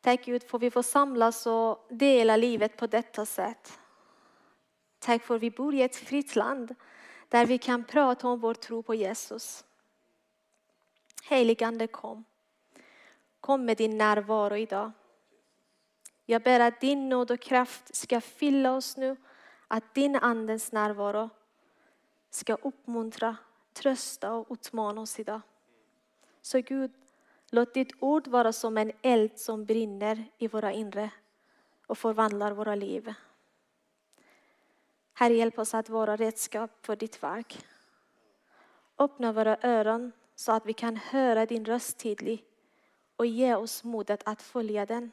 Tack 0.00 0.24
Gud 0.24 0.42
för 0.42 0.58
vi 0.58 0.70
får 0.70 0.82
samlas 0.82 1.46
och 1.46 1.86
dela 1.90 2.36
livet 2.36 2.76
på 2.76 2.86
detta 2.86 3.26
sätt. 3.26 3.78
Tack 4.98 5.22
för 5.22 5.38
vi 5.38 5.50
bor 5.50 5.74
i 5.74 5.82
ett 5.82 5.96
fritt 5.96 6.36
land 6.36 6.74
där 7.28 7.46
vi 7.46 7.58
kan 7.58 7.84
prata 7.84 8.28
om 8.28 8.40
vår 8.40 8.54
tro 8.54 8.82
på 8.82 8.94
Jesus. 8.94 9.64
Heligande 11.24 11.86
kom. 11.86 12.24
Kom 13.40 13.64
med 13.64 13.76
din 13.76 13.98
närvaro 13.98 14.56
idag. 14.56 14.92
Jag 16.24 16.42
ber 16.42 16.60
att 16.60 16.80
din 16.80 17.08
nåd 17.08 17.30
och 17.30 17.40
kraft 17.40 17.96
ska 17.96 18.20
fylla 18.20 18.72
oss 18.72 18.96
nu. 18.96 19.16
Att 19.68 19.94
din 19.94 20.16
andens 20.16 20.72
närvaro 20.72 21.30
ska 22.30 22.54
uppmuntra, 22.54 23.36
trösta 23.72 24.32
och 24.32 24.46
utmana 24.50 25.00
oss 25.00 25.20
idag. 25.20 25.40
Så 26.42 26.60
Gud, 26.60 26.92
låt 27.50 27.74
ditt 27.74 27.92
ord 28.00 28.28
vara 28.28 28.52
som 28.52 28.78
en 28.78 28.92
eld 29.02 29.38
som 29.38 29.64
brinner 29.64 30.24
i 30.38 30.48
våra 30.48 30.72
inre 30.72 31.10
och 31.86 31.98
förvandlar 31.98 32.52
våra 32.52 32.74
liv. 32.74 33.14
Herre, 35.18 35.34
hjälp 35.34 35.58
oss 35.58 35.74
att 35.74 35.88
vara 35.88 36.16
redskap 36.16 36.70
för 36.86 36.96
ditt 36.96 37.22
verk. 37.22 37.66
Öppna 38.98 39.32
våra 39.32 39.56
öron 39.62 40.12
så 40.34 40.52
att 40.52 40.66
vi 40.66 40.72
kan 40.72 40.96
höra 40.96 41.46
din 41.46 41.64
röst 41.64 41.98
tydligt 41.98 42.44
och 43.16 43.26
ge 43.26 43.54
oss 43.54 43.84
modet 43.84 44.22
att 44.24 44.42
följa 44.42 44.86
den. 44.86 45.12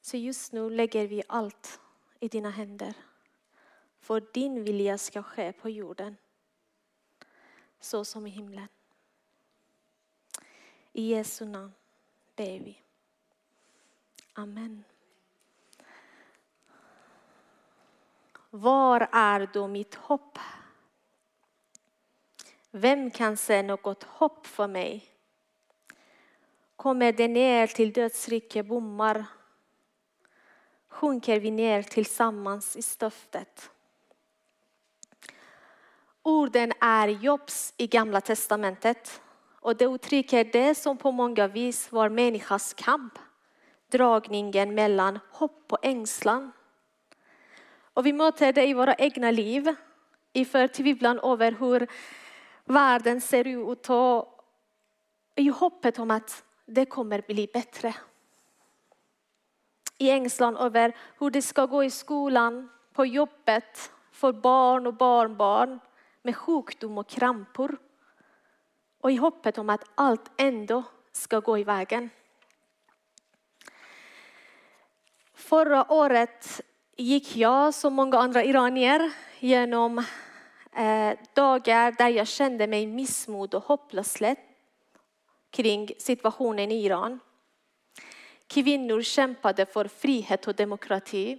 Så 0.00 0.16
just 0.16 0.52
nu 0.52 0.70
lägger 0.70 1.06
vi 1.06 1.22
allt 1.26 1.80
i 2.20 2.28
dina 2.28 2.50
händer. 2.50 2.94
För 4.00 4.22
din 4.32 4.64
vilja 4.64 4.98
ska 4.98 5.22
ske 5.22 5.52
på 5.52 5.70
jorden, 5.70 6.16
så 7.80 8.04
som 8.04 8.26
i 8.26 8.30
himlen. 8.30 8.68
I 10.92 11.02
Jesu 11.02 11.44
namn 11.44 11.72
ber 12.36 12.60
vi. 12.60 12.82
Amen. 14.32 14.84
Var 18.50 19.08
är 19.12 19.48
då 19.52 19.68
mitt 19.68 19.94
hopp? 19.94 20.38
Vem 22.70 23.10
kan 23.10 23.36
se 23.36 23.62
något 23.62 24.02
hopp 24.02 24.46
för 24.46 24.66
mig? 24.66 25.04
Kommer 26.76 27.12
det 27.12 27.28
ner 27.28 27.66
till 27.66 27.92
dödsrike 27.92 28.62
bommar 28.62 29.26
sjunker 30.96 31.40
vi 31.40 31.50
ner 31.50 31.82
tillsammans 31.82 32.76
i 32.76 32.82
stöftet. 32.82 33.70
Orden 36.22 36.72
är 36.80 37.08
Jobs 37.08 37.74
i 37.76 37.86
Gamla 37.86 38.20
testamentet 38.20 39.20
och 39.60 39.76
det 39.76 39.84
uttrycker 39.84 40.44
det 40.44 40.74
som 40.74 40.96
på 40.96 41.12
många 41.12 41.48
vis 41.48 41.92
var 41.92 42.08
människans 42.08 42.74
kamp. 42.74 43.18
Dragningen 43.90 44.74
mellan 44.74 45.18
hopp 45.30 45.72
och 45.72 45.84
ängslan. 45.84 46.52
Och 47.96 48.06
vi 48.06 48.12
möter 48.12 48.52
det 48.52 48.66
i 48.66 48.74
våra 48.74 48.94
egna 48.94 49.30
liv 49.30 49.74
i 50.32 50.44
förtvivlan 50.44 51.18
över 51.18 51.52
hur 51.52 51.86
världen 52.64 53.20
ser 53.20 53.46
ut 53.46 53.90
och 53.90 54.44
i 55.34 55.48
hoppet 55.48 55.98
om 55.98 56.10
att 56.10 56.44
det 56.66 56.86
kommer 56.86 57.22
bli 57.22 57.48
bättre. 57.52 57.94
I 59.98 60.10
ängslan 60.10 60.56
över 60.56 60.96
hur 61.18 61.30
det 61.30 61.42
ska 61.42 61.66
gå 61.66 61.84
i 61.84 61.90
skolan, 61.90 62.68
på 62.92 63.06
jobbet, 63.06 63.92
för 64.10 64.32
barn 64.32 64.86
och 64.86 64.94
barnbarn 64.94 65.80
med 66.22 66.36
sjukdom 66.36 66.98
och 66.98 67.08
krampor. 67.08 67.76
Och 69.00 69.12
i 69.12 69.16
hoppet 69.16 69.58
om 69.58 69.70
att 69.70 69.84
allt 69.94 70.30
ändå 70.36 70.82
ska 71.12 71.40
gå 71.40 71.58
i 71.58 71.64
vägen. 71.64 72.10
Förra 75.34 75.92
året 75.92 76.62
gick 76.96 77.36
jag 77.36 77.74
som 77.74 77.94
många 77.94 78.18
andra 78.18 78.44
iranier 78.44 79.12
genom 79.38 79.98
eh, 80.72 81.18
dagar 81.34 81.92
där 81.92 82.08
jag 82.08 82.26
kände 82.26 82.66
mig 82.66 82.86
missmod 82.86 83.54
och 83.54 83.64
hopplöshet 83.64 84.38
kring 85.50 85.90
situationen 85.98 86.72
i 86.72 86.84
Iran. 86.84 87.20
Kvinnor 88.46 89.02
kämpade 89.02 89.66
för 89.66 89.88
frihet 89.88 90.46
och 90.46 90.54
demokrati. 90.54 91.38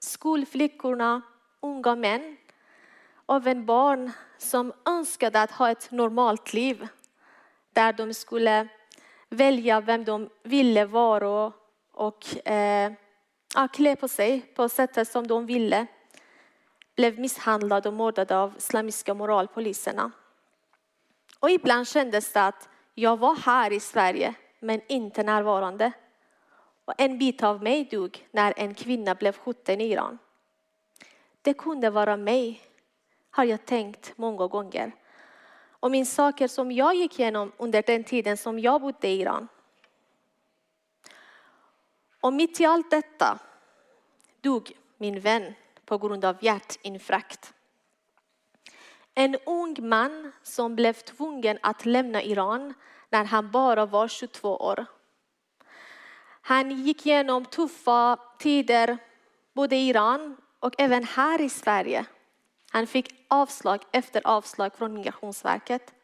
Skolflickorna, 0.00 1.22
unga 1.60 1.96
män, 1.96 2.36
även 3.28 3.66
barn 3.66 4.12
som 4.38 4.72
önskade 4.84 5.42
att 5.42 5.50
ha 5.50 5.70
ett 5.70 5.90
normalt 5.90 6.52
liv 6.52 6.88
där 7.72 7.92
de 7.92 8.14
skulle 8.14 8.68
välja 9.28 9.80
vem 9.80 10.04
de 10.04 10.30
ville 10.42 10.84
vara 10.84 11.52
och 11.92 12.48
eh, 12.48 12.92
klä 13.72 13.96
på 13.96 14.08
sig 14.08 14.40
på 14.40 14.68
sättet 14.68 15.08
som 15.08 15.26
de 15.26 15.46
ville 15.46 15.86
blev 16.96 17.18
misshandlade 17.18 17.88
och 17.88 17.94
mördade 17.94 18.36
av 18.36 18.54
islamiska 18.56 19.14
moralpoliserna. 19.14 20.10
Och 21.40 21.50
ibland 21.50 21.88
kändes 21.88 22.32
det 22.32 22.42
att 22.42 22.68
jag 22.94 23.16
var 23.16 23.36
här 23.36 23.72
i 23.72 23.80
Sverige 23.80 24.34
men 24.60 24.80
inte 24.88 25.22
närvarande. 25.22 25.92
Och 26.84 26.94
en 26.98 27.18
bit 27.18 27.42
av 27.42 27.62
mig 27.62 27.84
dog 27.84 28.26
när 28.30 28.54
en 28.56 28.74
kvinna 28.74 29.14
blev 29.14 29.36
skjuten 29.36 29.80
i 29.80 29.84
Iran. 29.84 30.18
Det 31.42 31.54
kunde 31.54 31.90
vara 31.90 32.16
mig. 32.16 32.60
har 33.30 33.44
jag 33.44 33.66
tänkt 33.66 34.12
många 34.16 34.46
gånger. 34.46 34.92
Och 35.80 35.90
min 35.90 36.06
saker 36.06 36.48
som 36.48 36.72
jag 36.72 36.94
gick 36.94 37.18
igenom 37.18 37.52
under 37.56 37.82
den 37.82 38.04
tiden 38.04 38.36
som 38.36 38.58
jag 38.58 38.80
bodde 38.80 39.08
i 39.08 39.20
Iran. 39.20 39.48
Och 42.20 42.32
mitt 42.32 42.60
i 42.60 42.64
allt 42.64 42.90
detta 42.90 43.38
dog 44.40 44.72
min 44.96 45.20
vän 45.20 45.54
på 45.84 45.98
grund 45.98 46.24
av 46.24 46.36
hjärtinfarkt. 46.40 47.54
En 49.14 49.36
ung 49.46 49.88
man 49.88 50.32
som 50.42 50.76
blev 50.76 50.92
tvungen 50.92 51.58
att 51.62 51.86
lämna 51.86 52.22
Iran 52.22 52.74
när 53.08 53.24
han 53.24 53.50
bara 53.50 53.86
var 53.86 54.08
22 54.08 54.56
år. 54.56 54.86
Han 56.42 56.70
gick 56.70 57.06
igenom 57.06 57.44
tuffa 57.44 58.18
tider 58.38 58.98
både 59.52 59.76
i 59.76 59.88
Iran 59.88 60.36
och 60.60 60.74
även 60.78 61.04
här 61.04 61.40
i 61.40 61.48
Sverige. 61.48 62.06
Han 62.70 62.86
fick 62.86 63.14
avslag 63.28 63.82
efter 63.92 64.26
avslag 64.26 64.74
från 64.74 64.94
Migrationsverket. 64.94 65.94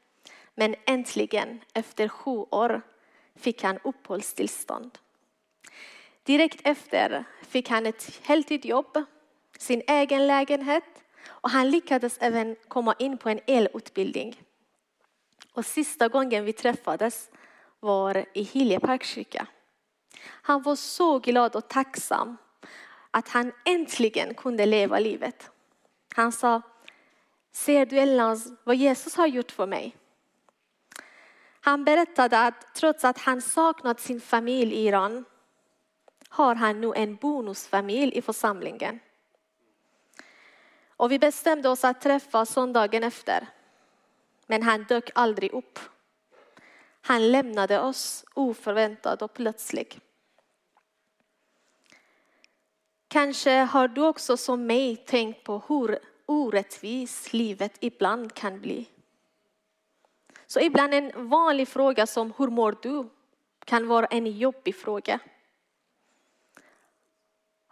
Men 0.55 0.75
äntligen, 0.87 1.61
efter 1.73 2.09
sju 2.09 2.31
år, 2.31 2.83
fick 3.37 3.63
han 3.63 3.79
uppehållstillstånd. 3.85 4.99
Direkt 6.25 6.61
efter 6.65 7.25
fick 7.43 7.69
han 7.69 7.87
ett 7.87 8.21
heltidsjobb, 8.23 9.05
sin 9.59 9.83
egen 9.87 10.27
lägenhet 10.27 10.85
och 11.27 11.51
han 11.51 11.71
lyckades 11.71 12.19
även 12.21 12.57
komma 12.69 12.95
in 12.99 13.19
på 13.19 13.29
en 13.29 13.41
elutbildning. 13.47 14.43
Och 15.53 15.67
sista 15.67 16.09
gången 16.09 16.45
vi 16.45 16.53
träffades 16.53 17.31
var 17.81 18.25
i 18.33 18.43
Hiljeparkskyrka. 18.43 19.47
Han 20.27 20.63
var 20.63 20.77
så 20.77 21.19
glad 21.19 21.57
och 21.57 21.69
tacksam 21.69 22.37
att 23.11 23.29
han 23.29 23.53
äntligen 23.65 24.35
kunde 24.35 24.67
leva 24.67 24.99
livet. 24.99 25.51
Han 26.15 26.33
sa, 26.33 26.63
ser 27.53 27.87
du 27.87 27.99
Elnaz 27.99 28.53
vad 28.65 28.77
Jesus 28.77 29.15
har 29.15 29.27
gjort 29.27 29.51
för 29.51 29.67
mig? 29.67 29.97
Han 31.61 31.85
berättade 31.85 32.41
att 32.41 32.75
trots 32.75 33.05
att 33.05 33.19
han 33.19 33.43
saknat 33.43 34.01
sin 34.01 34.21
familj 34.21 34.75
i 34.75 34.87
Iran 34.87 35.25
har 36.35 36.55
han 36.55 36.81
nu 36.81 36.93
en 36.97 37.17
bonusfamilj 37.17 38.19
i 38.19 38.23
församlingen. 38.23 39.01
Och 40.97 41.13
vi 41.13 41.19
bestämde 41.19 41.69
oss 41.69 41.85
att 41.85 42.01
träffas 42.01 42.53
söndagen 42.53 43.05
efter. 43.05 43.47
Men 44.47 44.63
han 44.63 44.85
dök 44.85 45.11
aldrig 45.15 45.53
upp. 45.53 45.79
Han 47.01 47.33
lämnade 47.33 47.81
oss 47.81 48.25
oförväntat 48.35 49.23
och 49.23 49.35
plötsligt. 49.35 49.99
Kanske 53.09 53.51
har 53.51 53.89
du 53.89 54.07
också 54.07 54.37
som 54.37 54.67
mig 54.67 54.97
tänkt 54.97 55.45
på 55.45 55.63
hur 55.69 55.99
orättvist 56.27 57.33
livet 57.33 57.77
ibland 57.81 58.35
kan 58.35 58.61
bli. 58.61 58.89
Så 60.47 60.61
ibland 60.61 60.95
en 60.95 61.29
vanlig 61.29 61.69
fråga 61.69 62.07
som 62.07 62.33
hur 62.39 62.49
mår 62.49 62.77
du 62.83 63.09
kan 63.65 63.89
vara 63.89 64.07
en 64.07 64.27
jobbig 64.27 64.77
fråga. 64.77 65.21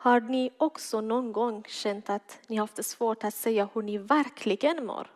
Har 0.02 0.20
ni 0.20 0.50
också 0.58 1.00
någon 1.00 1.32
gång 1.32 1.64
känt 1.68 2.10
att 2.10 2.38
ni 2.46 2.56
haft 2.56 2.76
det 2.76 2.82
svårt 2.82 3.24
att 3.24 3.34
säga 3.34 3.68
hur 3.74 3.82
ni 3.82 3.98
verkligen 3.98 4.86
mår? 4.86 5.10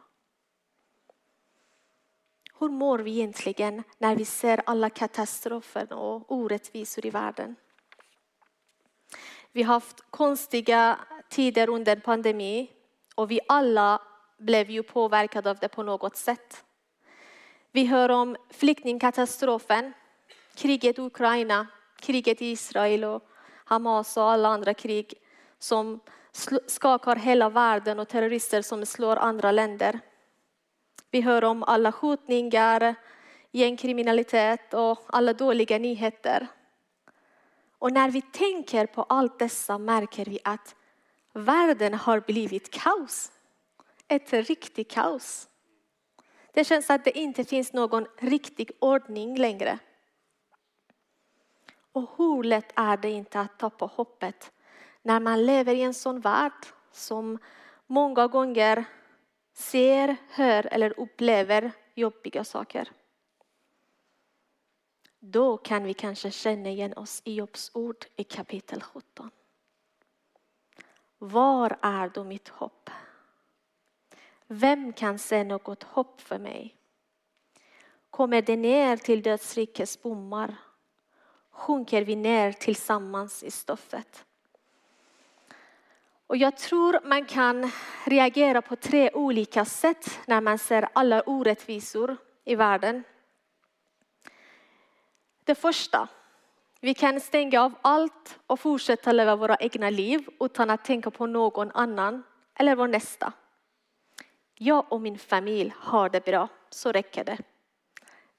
Hur 2.58 2.68
mår 2.68 2.98
vi 2.98 3.10
egentligen 3.10 3.82
när 3.98 4.16
vi 4.16 4.24
ser 4.24 4.62
alla 4.66 4.90
katastrofer 4.90 5.92
och 5.92 6.32
orättvisor 6.32 7.06
i 7.06 7.10
världen? 7.10 7.56
Vi 9.52 9.62
har 9.62 9.74
haft 9.74 10.04
konstiga 10.10 10.98
tider 11.28 11.68
under 11.68 11.96
pandemin 11.96 12.66
och 13.14 13.30
vi 13.30 13.40
alla 13.48 14.02
blev 14.38 14.70
ju 14.70 14.82
påverkade 14.82 15.50
av 15.50 15.56
det 15.56 15.68
på 15.68 15.82
något 15.82 16.16
sätt. 16.16 16.64
Vi 17.72 17.84
hör 17.84 18.08
om 18.08 18.36
flyktingkatastrofen, 18.50 19.92
kriget 20.54 20.98
i 20.98 21.02
Ukraina, 21.02 21.66
kriget 22.00 22.42
i 22.42 22.46
Israel 22.46 23.04
och 23.04 23.28
Hamas 23.68 24.16
och 24.16 24.30
alla 24.30 24.48
andra 24.48 24.74
krig 24.74 25.14
som 25.58 26.00
skakar 26.66 27.16
hela 27.16 27.48
världen 27.48 27.98
och 27.98 28.08
terrorister 28.08 28.62
som 28.62 28.86
slår 28.86 29.16
andra 29.16 29.52
länder. 29.52 30.00
Vi 31.10 31.20
hör 31.20 31.44
om 31.44 31.62
alla 31.62 31.92
skjutningar, 31.92 32.94
gängkriminalitet 33.50 34.74
och 34.74 34.98
alla 35.06 35.32
dåliga 35.32 35.78
nyheter. 35.78 36.46
Och 37.78 37.92
när 37.92 38.10
vi 38.10 38.22
tänker 38.22 38.86
på 38.86 39.02
allt 39.02 39.38
dessa 39.38 39.78
märker 39.78 40.24
vi 40.24 40.38
att 40.44 40.74
världen 41.32 41.94
har 41.94 42.20
blivit 42.20 42.70
kaos. 42.70 43.32
Ett 44.08 44.32
riktigt 44.32 44.90
kaos. 44.90 45.48
Det 46.52 46.64
känns 46.64 46.90
att 46.90 47.04
det 47.04 47.18
inte 47.18 47.44
finns 47.44 47.72
någon 47.72 48.06
riktig 48.18 48.70
ordning 48.78 49.38
längre. 49.38 49.78
Och 51.96 52.10
hur 52.16 52.42
lätt 52.42 52.72
är 52.74 52.96
det 52.96 53.10
inte 53.10 53.40
att 53.40 53.58
tappa 53.58 53.84
hoppet 53.84 54.52
när 55.02 55.20
man 55.20 55.46
lever 55.46 55.74
i 55.74 55.82
en 55.82 55.94
sån 55.94 56.20
värld 56.20 56.66
som 56.92 57.38
många 57.86 58.26
gånger 58.26 58.84
ser, 59.52 60.16
hör 60.28 60.66
eller 60.66 61.00
upplever 61.00 61.72
jobbiga 61.94 62.44
saker. 62.44 62.92
Då 65.18 65.56
kan 65.56 65.84
vi 65.84 65.94
kanske 65.94 66.30
känna 66.30 66.68
igen 66.68 66.92
oss 66.92 67.22
i 67.24 67.34
Jobs 67.34 67.70
ord 67.74 68.06
i 68.16 68.24
kapitel 68.24 68.82
17. 68.82 69.30
Var 71.18 71.78
är 71.82 72.08
då 72.08 72.24
mitt 72.24 72.48
hopp? 72.48 72.90
Vem 74.46 74.92
kan 74.92 75.18
se 75.18 75.44
något 75.44 75.82
hopp 75.82 76.20
för 76.20 76.38
mig? 76.38 76.76
Kommer 78.10 78.42
det 78.42 78.56
ner 78.56 78.96
till 78.96 79.22
dödsrikets 79.22 80.02
bommar? 80.02 80.56
Sjunker 81.56 82.02
vi 82.02 82.16
ner 82.16 82.52
tillsammans 82.52 83.42
i 83.42 83.50
stoffet? 83.50 84.24
Och 86.26 86.36
jag 86.36 86.56
tror 86.56 87.00
man 87.04 87.24
kan 87.24 87.70
reagera 88.04 88.62
på 88.62 88.76
tre 88.76 89.10
olika 89.10 89.64
sätt 89.64 90.20
när 90.26 90.40
man 90.40 90.58
ser 90.58 90.88
alla 90.92 91.22
orättvisor 91.22 92.16
i 92.44 92.54
världen. 92.54 93.04
Det 95.44 95.54
första, 95.54 96.08
vi 96.80 96.94
kan 96.94 97.20
stänga 97.20 97.62
av 97.62 97.72
allt 97.82 98.38
och 98.46 98.60
fortsätta 98.60 99.12
leva 99.12 99.36
våra 99.36 99.56
egna 99.56 99.90
liv 99.90 100.28
utan 100.40 100.70
att 100.70 100.84
tänka 100.84 101.10
på 101.10 101.26
någon 101.26 101.70
annan 101.70 102.22
eller 102.54 102.76
vår 102.76 102.88
nästa. 102.88 103.32
Jag 104.54 104.92
och 104.92 105.00
min 105.00 105.18
familj 105.18 105.74
har 105.76 106.08
det 106.08 106.24
bra, 106.24 106.48
så 106.70 106.92
räcker 106.92 107.24
det. 107.24 107.38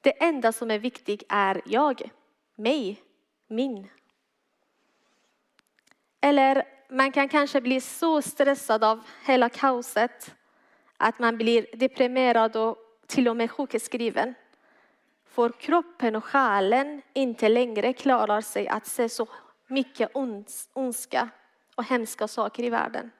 Det 0.01 0.23
enda 0.23 0.51
som 0.51 0.71
är 0.71 0.79
viktigt 0.79 1.23
är 1.29 1.61
jag, 1.65 2.09
mig, 2.55 3.03
min. 3.47 3.87
Eller 6.21 6.63
man 6.89 7.11
kan 7.11 7.29
kanske 7.29 7.61
bli 7.61 7.81
så 7.81 8.21
stressad 8.21 8.83
av 8.83 9.03
hela 9.25 9.49
kaoset 9.49 10.35
att 10.97 11.19
man 11.19 11.37
blir 11.37 11.65
deprimerad 11.73 12.55
och 12.55 12.77
till 13.07 13.27
och 13.27 13.37
med 13.37 13.51
sjukskriven. 13.51 14.33
För 15.25 15.49
kroppen 15.49 16.15
och 16.15 16.25
själen 16.25 17.01
inte 17.13 17.49
längre 17.49 17.93
klarar 17.93 18.41
sig 18.41 18.67
att 18.67 18.87
se 18.87 19.09
så 19.09 19.27
mycket 19.67 20.11
ondska 20.73 21.29
och 21.75 21.83
hemska 21.83 22.27
saker 22.27 22.63
i 22.63 22.69
världen. 22.69 23.11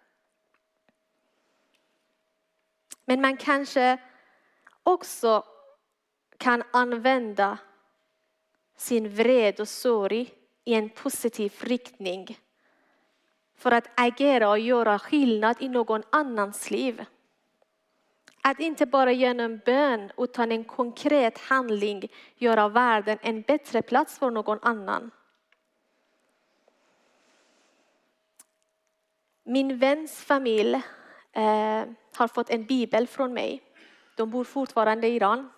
Men 3.06 3.22
man 3.22 3.38
kanske 3.38 3.98
också 4.84 5.44
kan 6.38 6.64
använda 6.74 7.58
sin 8.78 9.10
vred 9.10 9.60
och 9.60 9.68
sorg 9.68 10.34
i 10.64 10.74
en 10.74 10.90
positiv 10.90 11.54
riktning 11.60 12.40
för 13.58 13.72
att 13.72 13.90
agera 13.96 14.50
och 14.50 14.60
göra 14.60 15.00
skillnad 15.00 15.58
i 15.60 15.70
någon 15.70 16.04
annans 16.10 16.72
liv. 16.72 17.06
Att 18.42 18.60
inte 18.60 18.86
bara 18.86 19.12
genom 19.12 19.58
bön 19.66 20.12
utan 20.18 20.52
en 20.52 20.64
konkret 20.64 21.38
handling 21.38 22.12
göra 22.36 22.68
världen 22.68 23.18
en 23.22 23.42
bättre 23.42 23.82
plats 23.82 24.20
för 24.20 24.32
någon 24.32 24.60
annan. 24.62 25.12
Min 29.44 29.78
väns 29.78 30.22
familj 30.22 30.76
eh, 31.32 31.84
har 32.14 32.28
fått 32.28 32.50
en 32.50 32.66
bibel 32.66 33.08
från 33.08 33.34
mig. 33.34 33.62
De 34.16 34.30
bor 34.30 34.44
fortfarande 34.44 35.08
i 35.08 35.16
Iran. 35.16 35.50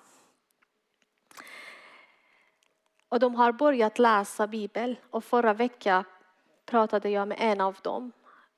Och 3.09 3.19
de 3.19 3.35
har 3.35 3.51
börjat 3.51 3.99
läsa 3.99 4.47
Bibeln. 4.47 4.95
och 5.09 5.23
förra 5.23 5.53
veckan 5.53 6.03
pratade 6.65 7.09
jag 7.09 7.27
med 7.27 7.37
en 7.39 7.61
av 7.61 7.77
dem 7.81 8.11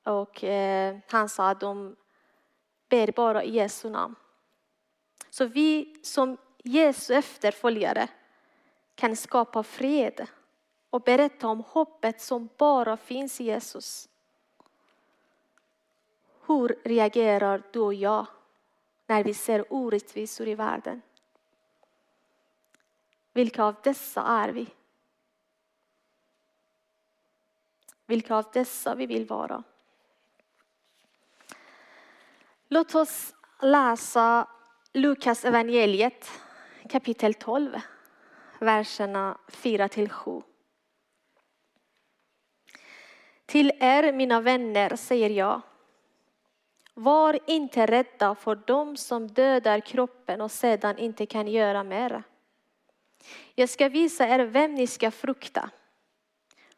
och 0.03 0.43
eh, 0.43 0.97
han 1.07 1.29
sa 1.29 1.49
att 1.49 1.59
de 1.59 1.95
ber 2.89 3.11
bara 3.11 3.43
i 3.43 3.51
Jesu 3.51 3.89
namn. 3.89 4.15
Så 5.29 5.45
vi 5.45 5.95
som 6.03 6.37
Jesu 6.63 7.13
efterföljare 7.13 8.07
kan 8.95 9.15
skapa 9.15 9.63
fred 9.63 10.27
och 10.89 11.01
berätta 11.01 11.47
om 11.47 11.63
hoppet 11.67 12.21
som 12.21 12.49
bara 12.57 12.97
finns 12.97 13.41
i 13.41 13.43
Jesus. 13.43 14.09
Hur 16.47 16.79
reagerar 16.83 17.63
du 17.71 17.79
och 17.79 17.93
jag 17.93 18.25
när 19.07 19.23
vi 19.23 19.33
ser 19.33 19.73
orättvisor 19.73 20.47
i 20.47 20.55
världen. 20.55 21.01
Vilka 23.33 23.63
av 23.63 23.75
dessa 23.83 24.21
är 24.21 24.49
vi? 24.49 24.67
Vilka 28.05 28.35
av 28.35 28.45
dessa 28.53 28.95
vi 28.95 29.05
vill 29.05 29.25
vara? 29.25 29.63
Låt 32.67 32.95
oss 32.95 33.33
läsa 33.61 34.47
Lukas 34.93 35.45
evangeliet 35.45 36.29
kapitel 36.89 37.33
12, 37.33 37.81
verserna 38.59 39.37
4 39.47 39.87
till 39.87 40.09
7. 40.09 40.41
Till 43.45 43.71
er, 43.79 44.13
mina 44.13 44.41
vänner, 44.41 44.95
säger 44.95 45.29
jag. 45.29 45.61
Var 46.93 47.39
inte 47.47 47.85
rädda 47.85 48.35
för 48.35 48.55
dem 48.55 48.97
som 48.97 49.27
dödar 49.27 49.79
kroppen 49.79 50.41
och 50.41 50.51
sedan 50.51 50.97
inte 50.97 51.25
kan 51.25 51.47
göra 51.47 51.83
mer. 51.83 52.23
Jag 53.55 53.69
ska 53.69 53.89
visa 53.89 54.27
er 54.27 54.39
vem 54.39 54.75
ni 54.75 54.87
ska 54.87 55.11
frukta. 55.11 55.69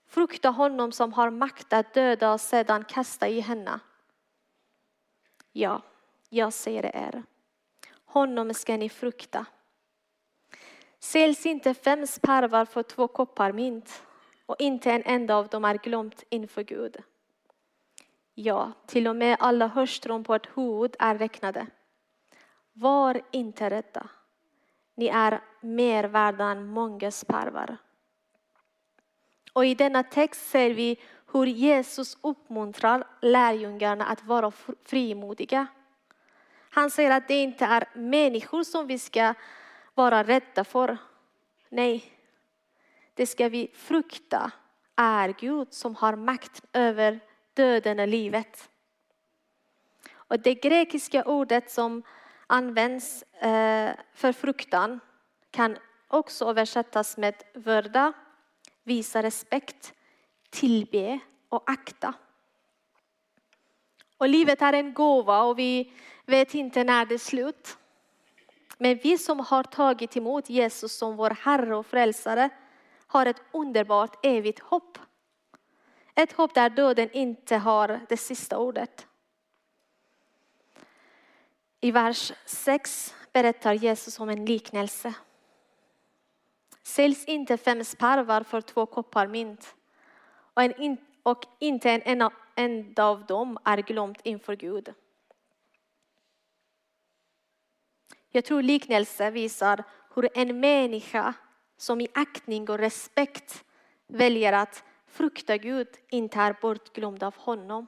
Frukta 0.08 0.50
honom 0.50 0.92
som 0.92 1.14
har 1.14 1.30
makt 1.30 1.74
att 1.74 1.94
döda 1.94 2.34
och 2.34 2.42
sedan 2.42 2.84
kasta 2.84 3.28
i 3.28 3.40
henne. 3.40 3.80
Ja, 5.52 5.82
jag 6.30 6.54
säger 6.54 6.96
er. 6.96 7.24
Honom 8.06 8.54
ska 8.54 8.78
ni 8.78 8.90
frukta. 8.90 9.46
Säljs 11.00 11.46
inte 11.46 11.74
fem 11.74 12.08
sparvar 12.08 12.66
för 12.66 12.84
två 12.84 13.08
koppar 13.08 13.52
mint 13.52 14.04
och 14.46 14.56
inte 14.60 14.92
en 14.92 15.04
enda 15.06 15.36
av 15.36 15.48
dem 15.48 15.66
är 15.66 15.78
glömt 15.78 16.24
inför 16.30 16.64
Gud. 16.64 16.98
Ja, 18.34 18.72
till 18.88 19.08
och 19.08 19.16
med 19.16 19.38
alla 19.40 19.68
hörstrån 19.68 20.24
på 20.24 20.36
ett 20.36 20.48
huvud 20.56 20.96
är 21.00 21.18
räknade. 21.18 21.68
Var 22.74 23.22
inte 23.32 23.70
rädda. 23.70 24.10
Ni 24.96 25.08
är 25.08 25.42
mer 25.62 26.04
värda 26.04 26.46
än 26.46 26.68
många 26.68 27.12
sparvar. 27.12 27.78
Och 29.54 29.66
i 29.66 29.76
denna 29.76 30.04
text 30.04 30.50
ser 30.50 30.70
vi 30.70 31.00
hur 31.32 31.46
Jesus 31.46 32.18
uppmuntrar 32.22 33.08
lärjungarna 33.22 34.06
att 34.06 34.24
vara 34.24 34.52
frimodiga. 34.86 35.68
Han 36.70 36.92
säger 36.92 37.12
att 37.12 37.28
det 37.28 37.44
inte 37.44 37.66
är 37.66 37.90
människor 37.94 38.64
som 38.64 38.88
vi 38.88 39.00
ska 39.00 39.34
vara 39.94 40.24
rädda 40.24 40.64
för. 40.64 40.98
Nej, 41.70 42.04
det 43.14 43.26
ska 43.26 43.50
vi 43.50 43.72
frukta 43.74 44.52
är 44.96 45.36
Gud 45.40 45.74
som 45.74 45.96
har 45.96 46.16
makt 46.16 46.64
över 46.74 47.20
döden 47.54 48.00
och 48.00 48.08
livet. 48.08 48.70
Och 50.14 50.40
det 50.40 50.54
grekiska 50.54 51.24
ordet 51.24 51.72
som 51.72 52.04
används 52.48 53.24
eh, 53.24 53.96
för 54.14 54.32
fruktan 54.32 55.00
kan 55.52 55.78
också 56.08 56.46
översättas 56.46 57.18
med 57.18 57.36
vörda, 57.54 58.14
visa 58.84 59.24
respekt, 59.24 59.94
tillbe 60.50 61.20
och 61.50 61.64
akta. 61.70 62.14
Och 64.18 64.30
livet 64.30 64.62
är 64.62 64.74
en 64.74 64.94
gåva 64.94 65.42
och 65.42 65.60
vi 65.60 65.94
vet 66.26 66.54
inte 66.54 66.84
när 66.84 67.06
det 67.06 67.14
är 67.14 67.20
slut. 67.20 67.78
Men 68.78 69.00
vi 69.04 69.18
som 69.18 69.40
har 69.40 69.64
tagit 69.64 70.18
emot 70.18 70.50
Jesus 70.50 70.98
som 70.98 71.16
vår 71.16 71.30
Herre 71.30 71.76
och 71.76 71.86
Frälsare 71.86 72.50
har 73.08 73.26
ett 73.26 73.42
underbart 73.52 74.26
evigt 74.26 74.60
hopp. 74.60 74.98
Ett 76.16 76.32
hopp 76.34 76.54
där 76.54 76.70
döden 76.70 77.10
inte 77.12 77.58
har 77.58 78.00
det 78.10 78.18
sista 78.18 78.58
ordet. 78.58 79.08
I 81.84 81.92
vers 81.92 82.34
6 82.46 83.16
berättar 83.34 83.74
Jesus 83.74 84.20
om 84.20 84.30
en 84.30 84.46
liknelse. 84.46 85.14
Säljs 86.84 87.26
inte 87.26 87.58
fem 87.58 87.84
sparvar 87.84 88.44
för 88.44 88.62
två 88.62 88.86
koppar 88.86 89.28
mynt 89.28 89.76
och, 90.54 90.62
en, 90.62 90.98
och 91.24 91.46
inte 91.60 91.90
en 91.90 92.30
enda 92.56 93.06
av 93.06 93.26
dem 93.26 93.58
är 93.64 93.78
glömt 93.78 94.22
inför 94.24 94.56
Gud. 94.56 94.94
Jag 98.30 98.46
tror 98.46 98.62
liknelsen 98.62 99.34
visar 99.34 99.84
hur 100.16 100.30
en 100.34 100.60
människa 100.60 101.34
som 101.78 102.02
i 102.02 102.08
aktning 102.14 102.70
och 102.70 102.78
respekt 102.78 103.66
väljer 104.08 104.54
att 104.54 104.84
frukta 105.08 105.58
Gud 105.58 105.88
inte 106.10 106.40
är 106.40 106.58
bortglömd 106.62 107.24
av 107.24 107.36
honom. 107.38 107.88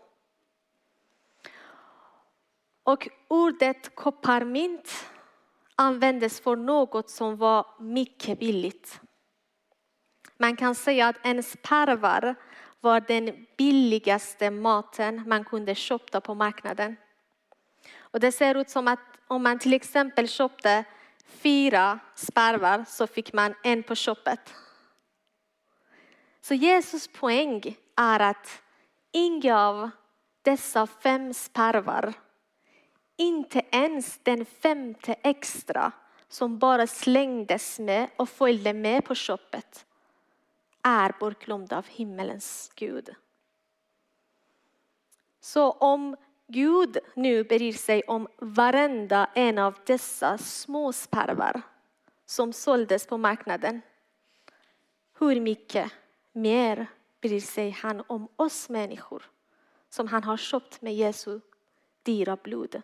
Och 2.86 3.10
ordet 3.28 3.96
kopparmynt 3.96 5.06
användes 5.76 6.40
för 6.40 6.56
något 6.56 7.10
som 7.10 7.38
var 7.38 7.66
mycket 7.80 8.40
billigt. 8.40 9.00
Man 10.38 10.56
kan 10.56 10.76
säga 10.76 11.08
att 11.08 11.16
en 11.22 11.44
sparvar 11.44 12.36
var 12.82 13.00
den 13.00 13.46
billigaste 13.58 14.52
maten 14.52 15.24
man 15.30 15.46
kunde 15.46 15.76
köpa 15.76 16.22
på 16.22 16.36
marknaden. 16.36 16.96
Och 17.98 18.20
det 18.20 18.32
ser 18.32 18.56
ut 18.56 18.70
som 18.70 18.88
att 18.88 19.00
om 19.28 19.44
man 19.44 19.60
till 19.60 19.74
exempel 19.74 20.28
köpte 20.28 20.84
fyra 21.26 22.00
sparvar 22.16 22.86
så 22.88 23.08
fick 23.08 23.34
man 23.34 23.56
en 23.64 23.84
på 23.84 23.96
köpet. 23.96 24.54
Så 26.42 26.54
Jesus 26.54 27.08
poäng 27.08 27.78
är 27.96 28.20
att 28.20 28.62
inga 29.12 29.60
av 29.60 29.90
dessa 30.42 30.88
fem 30.88 31.34
sparvar, 31.34 32.14
inte 33.18 33.62
ens 33.72 34.20
den 34.24 34.46
femte 34.46 35.16
extra 35.22 35.92
som 36.28 36.60
bara 36.60 36.88
slängdes 36.88 37.80
med 37.80 38.10
och 38.16 38.30
följde 38.30 38.74
med 38.74 39.06
på 39.06 39.16
köpet, 39.16 39.86
är 40.82 41.14
bortglömd 41.20 41.74
av 41.74 41.88
himmelens 41.88 42.72
Gud. 42.76 43.10
Så 45.40 45.72
om 45.72 46.16
Gud 46.48 46.98
nu 47.16 47.44
bryr 47.44 47.74
sig 47.74 48.04
om 48.04 48.28
varenda 48.38 49.30
en 49.34 49.58
av 49.58 49.76
dessa 49.86 50.38
små 50.38 50.94
sparvar 50.94 51.62
som 52.26 52.54
såldes 52.54 53.08
på 53.08 53.18
marknaden. 53.18 53.82
Hur 55.20 55.42
mycket 55.42 55.92
mer 56.32 56.88
bryr 57.22 57.40
sig 57.40 57.70
han 57.70 58.04
om 58.08 58.28
oss 58.36 58.70
människor 58.70 59.24
som 59.90 60.08
han 60.08 60.24
har 60.24 60.38
köpt 60.38 60.82
med 60.82 60.96
Jesu 60.96 61.40
dyra 62.04 62.38
blod. 62.44 62.82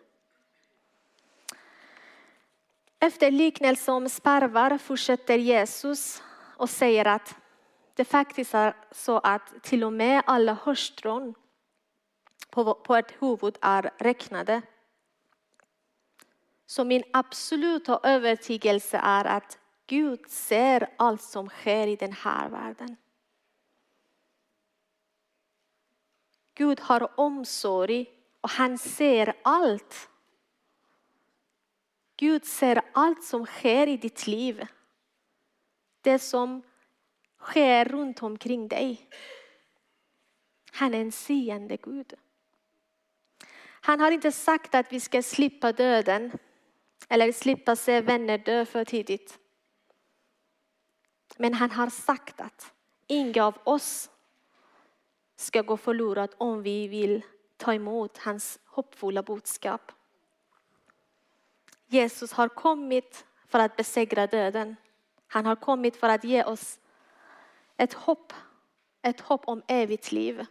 Efter 3.02 3.30
liknelsen 3.30 3.94
om 3.94 4.08
sparvar 4.08 4.78
fortsätter 4.78 5.38
Jesus 5.38 6.22
och 6.56 6.70
säger 6.70 7.04
att 7.04 7.36
det 7.94 8.04
faktiskt 8.04 8.54
är 8.54 8.76
så 8.90 9.18
att 9.18 9.62
till 9.62 9.84
och 9.84 9.92
med 9.92 10.22
alla 10.26 10.54
hörstrån 10.64 11.34
på, 12.50 12.74
på 12.74 12.96
ett 12.96 13.12
huvud 13.18 13.58
är 13.60 13.90
räknade. 13.98 14.62
Så 16.66 16.84
min 16.84 17.02
absoluta 17.12 18.00
övertygelse 18.02 19.00
är 19.04 19.24
att 19.24 19.58
Gud 19.86 20.30
ser 20.30 20.88
allt 20.98 21.22
som 21.22 21.48
sker 21.48 21.86
i 21.86 21.96
den 21.96 22.12
här 22.12 22.48
världen. 22.48 22.96
Gud 26.54 26.80
har 26.80 27.20
omsorg 27.20 28.06
och 28.40 28.50
han 28.50 28.78
ser 28.78 29.34
allt. 29.42 30.08
Gud 32.22 32.44
ser 32.46 32.80
allt 32.92 33.24
som 33.24 33.46
sker 33.46 33.86
i 33.86 33.96
ditt 33.96 34.26
liv. 34.26 34.66
Det 36.00 36.18
som 36.18 36.62
sker 37.38 37.84
runt 37.84 38.22
omkring 38.22 38.68
dig. 38.68 39.08
Han 40.72 40.94
är 40.94 41.00
en 41.00 41.12
seende 41.12 41.76
Gud. 41.76 42.14
Han 43.62 44.00
har 44.00 44.10
inte 44.10 44.32
sagt 44.32 44.74
att 44.74 44.92
vi 44.92 45.00
ska 45.00 45.22
slippa 45.22 45.72
döden 45.72 46.32
eller 47.08 47.32
slippa 47.32 47.76
se 47.76 48.00
vänner 48.00 48.38
dö 48.38 48.64
för 48.64 48.84
tidigt. 48.84 49.38
Men 51.36 51.54
han 51.54 51.70
har 51.70 51.90
sagt 51.90 52.40
att 52.40 52.72
inga 53.06 53.46
av 53.46 53.58
oss 53.64 54.10
ska 55.36 55.62
gå 55.62 55.76
förlorat 55.76 56.34
om 56.38 56.62
vi 56.62 56.88
vill 56.88 57.22
ta 57.56 57.74
emot 57.74 58.18
hans 58.18 58.58
hoppfulla 58.64 59.22
budskap. 59.22 59.92
Jesus 61.92 62.32
har 62.32 62.48
kommit 62.48 63.26
för 63.46 63.58
att 63.58 63.76
besegra 63.76 64.26
döden. 64.26 64.76
Han 65.26 65.46
har 65.46 65.56
kommit 65.56 65.96
för 65.96 66.08
att 66.08 66.24
ge 66.24 66.44
oss 66.44 66.80
ett 67.76 67.92
hopp, 67.92 68.32
ett 69.02 69.20
hopp 69.20 69.48
om 69.48 69.62
evigt 69.66 70.12
liv. 70.12 70.46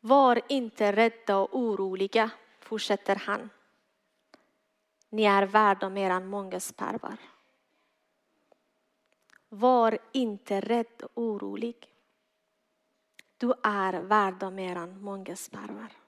Var 0.00 0.40
inte 0.48 0.92
rädda 0.92 1.36
och 1.36 1.58
oroliga, 1.58 2.30
fortsätter 2.60 3.16
han. 3.16 3.50
Ni 5.08 5.24
är 5.24 5.42
värda 5.42 5.88
mer 5.88 6.10
än 6.10 6.26
många 6.26 6.60
sparvar. 6.60 7.16
Var 9.48 9.98
inte 10.12 10.60
rädd 10.60 11.02
och 11.02 11.22
orolig. 11.22 11.92
Du 13.36 13.52
är 13.62 13.92
värd 13.92 14.52
mer 14.52 14.76
än 14.76 15.00
många 15.00 15.36
sparvar. 15.36 16.05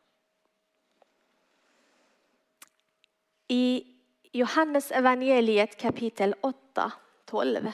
I 3.49 3.85
Johannes 4.33 4.91
evangeliet 4.93 5.81
kapitel 5.81 6.35
8, 6.41 6.93
12 7.25 7.73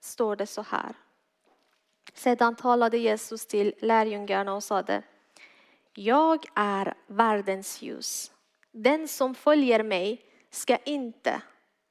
står 0.00 0.36
det 0.36 0.46
så 0.46 0.62
här. 0.62 0.94
Sedan 2.14 2.56
talade 2.56 2.98
Jesus 2.98 3.46
till 3.46 3.74
lärjungarna 3.78 4.54
och 4.54 4.64
sade 4.64 5.02
Jag 5.94 6.44
är 6.54 6.94
världens 7.06 7.82
ljus. 7.82 8.32
Den 8.70 9.08
som 9.08 9.34
följer 9.34 9.82
mig 9.82 10.22
ska 10.50 10.76
inte 10.76 11.42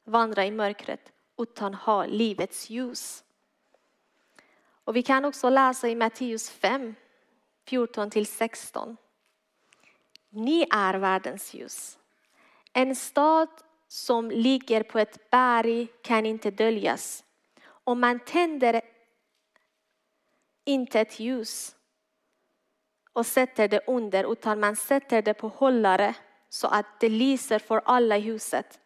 vandra 0.04 0.46
i 0.46 0.52
mörkret 0.52 1.12
utan 1.38 1.74
ha 1.74 2.06
livets 2.06 2.70
ljus. 2.70 3.24
Och 4.84 4.96
vi 4.96 5.04
kan 5.04 5.26
också 5.26 5.50
läsa 5.50 5.90
i 5.90 5.96
Matteus 5.96 6.50
5, 6.50 6.96
14 7.66 8.10
till 8.10 8.26
16. 8.26 8.98
Ni 10.30 10.68
är 10.72 10.94
världens 10.94 11.54
ljus. 11.54 12.00
En 12.74 12.96
stad 12.96 13.50
som 13.88 14.32
ligger 14.32 14.84
på 14.84 15.00
ett 15.00 15.30
berg 15.30 15.88
kan 16.02 16.26
inte 16.26 16.52
döljas. 16.52 17.24
Om 17.66 18.00
man 18.00 18.20
tänder 18.20 18.82
inte 20.66 21.00
ett 21.00 21.20
ljus 21.20 21.76
och 23.14 23.26
sätter 23.26 23.68
det 23.68 23.82
under 23.88 24.32
utan 24.32 24.60
man 24.60 24.76
sätter 24.76 25.22
det 25.22 25.34
på 25.34 25.48
hållare 25.48 26.16
så 26.50 26.68
att 26.68 27.00
det 27.00 27.10
lyser 27.10 27.60
för 27.60 27.82
alla 27.86 28.18
i 28.18 28.22
huset. 28.22 28.80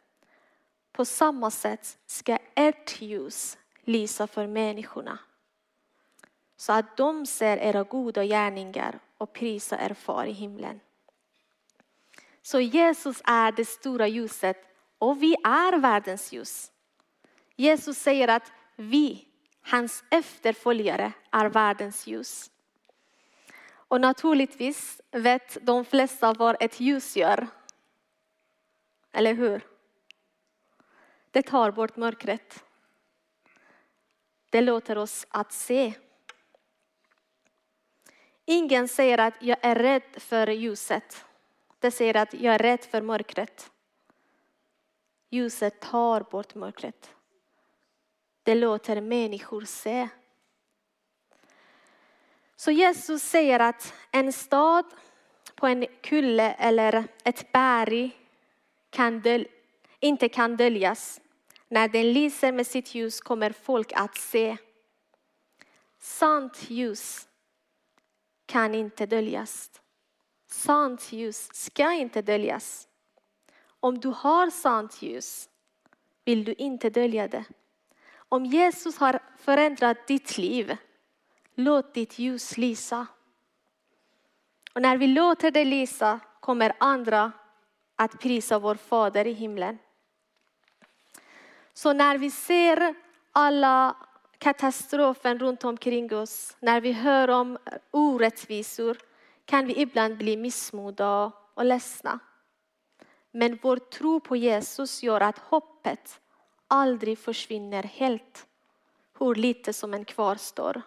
På 0.92 1.06
samma 1.06 1.52
sätt 1.52 1.98
ska 2.06 2.38
ert 2.56 3.02
ljus 3.02 3.58
lysa 3.84 4.28
för 4.28 4.48
människorna 4.48 5.20
så 6.62 6.74
att 6.74 6.98
de 6.98 7.26
ser 7.26 7.58
era 7.58 7.84
goda 7.84 8.26
gärningar 8.26 9.00
och 9.18 9.34
prisar 9.34 9.78
er 9.78 9.94
far 9.94 10.26
i 10.26 10.32
himlen. 10.32 10.80
Så 12.42 12.60
Jesus 12.60 13.22
är 13.26 13.52
det 13.52 13.66
stora 13.66 14.08
ljuset 14.08 14.58
och 14.98 15.24
vi 15.24 15.36
är 15.44 15.78
världens 15.78 16.32
ljus. 16.32 16.72
Jesus 17.56 17.98
säger 17.98 18.28
att 18.28 18.52
vi, 18.76 19.28
hans 19.62 20.04
efterföljare, 20.10 21.12
är 21.32 21.46
världens 21.46 22.08
ljus. 22.08 22.52
Och 23.74 24.02
naturligtvis 24.02 25.02
vet 25.12 25.58
de 25.62 25.86
flesta 25.86 26.34
vad 26.34 26.56
ett 26.60 26.80
ljus 26.80 27.18
gör. 27.18 27.48
Eller 29.12 29.34
hur? 29.34 29.62
Det 31.32 31.42
tar 31.42 31.72
bort 31.72 31.96
mörkret. 31.96 32.64
Det 34.50 34.62
låter 34.62 34.98
oss 34.98 35.28
att 35.30 35.52
se. 35.52 35.94
Ingen 38.46 38.88
säger 38.88 39.18
att 39.18 39.34
jag 39.40 39.58
är 39.62 39.76
rädd 39.76 40.04
för 40.18 40.48
ljuset. 40.48 41.26
Det 41.82 41.92
säger 41.92 42.18
att 42.18 42.34
jag 42.34 42.56
är 42.56 42.60
rädd 42.60 42.84
för 42.84 43.02
mörkret. 43.02 43.72
Ljuset 45.30 45.80
tar 45.80 46.22
bort 46.22 46.56
mörkret. 46.56 47.16
Det 48.44 48.56
låter 48.56 49.02
människor 49.02 49.62
se. 49.62 50.10
Så 52.56 52.72
Jesus 52.72 53.24
säger 53.24 53.60
att 53.60 53.94
en 54.12 54.34
stad 54.34 54.86
på 55.56 55.68
en 55.68 55.86
kulle 56.02 56.52
eller 56.52 57.08
ett 57.24 57.52
berg 57.52 58.18
kan 58.90 59.22
döl- 59.22 59.48
inte 60.00 60.30
kan 60.30 60.58
döljas. 60.58 61.22
När 61.68 61.88
den 61.88 62.14
lyser 62.14 62.52
med 62.52 62.68
sitt 62.68 62.96
ljus 62.96 63.22
kommer 63.22 63.52
folk 63.52 63.92
att 63.96 64.18
se. 64.18 64.58
Sant 66.00 66.70
ljus 66.70 67.28
kan 68.46 68.76
inte 68.76 69.06
döljas. 69.06 69.82
Sant 70.52 71.12
ljus 71.12 71.50
ska 71.54 71.92
inte 71.92 72.22
döljas. 72.22 72.88
Om 73.80 74.00
du 74.00 74.08
har 74.08 74.50
sant 74.50 75.02
ljus 75.02 75.50
vill 76.26 76.44
du 76.44 76.54
inte 76.54 76.90
dölja 76.90 77.28
det. 77.28 77.44
Om 78.14 78.46
Jesus 78.46 78.98
har 78.98 79.20
förändrat 79.38 80.08
ditt 80.08 80.38
liv, 80.38 80.78
låt 81.56 81.94
ditt 81.94 82.20
ljus 82.20 82.58
lysa. 82.58 83.08
Och 84.74 84.82
när 84.82 84.98
vi 84.98 85.08
låter 85.08 85.52
det 85.52 85.66
lysa 85.66 86.20
kommer 86.40 86.74
andra 86.80 87.32
att 87.96 88.20
prisa 88.20 88.60
vår 88.60 88.76
Fader 88.76 89.28
i 89.28 89.34
himlen. 89.34 89.78
Så 91.74 91.94
när 91.94 92.18
vi 92.18 92.32
ser 92.32 92.96
alla 93.32 93.96
katastrofen 94.38 95.40
runt 95.40 95.64
omkring 95.64 96.16
oss, 96.16 96.58
när 96.60 96.82
vi 96.82 96.92
hör 96.92 97.30
om 97.30 97.58
orättvisor, 97.92 98.98
kan 99.52 99.66
vi 99.68 99.82
ibland 99.82 100.18
bli 100.18 100.38
missmodiga 100.38 101.32
och 101.54 101.66
ledsna. 101.66 102.20
Men 103.32 103.60
vår 103.62 103.78
tro 103.78 104.20
på 104.20 104.36
Jesus 104.36 105.04
gör 105.04 105.22
att 105.22 105.38
hoppet 105.38 106.22
aldrig 106.68 107.20
försvinner 107.20 107.84
helt, 107.84 108.48
hur 109.20 109.36
lite 109.36 109.74
som 109.74 109.94
en 109.94 110.06
kvarstår. 110.06 110.82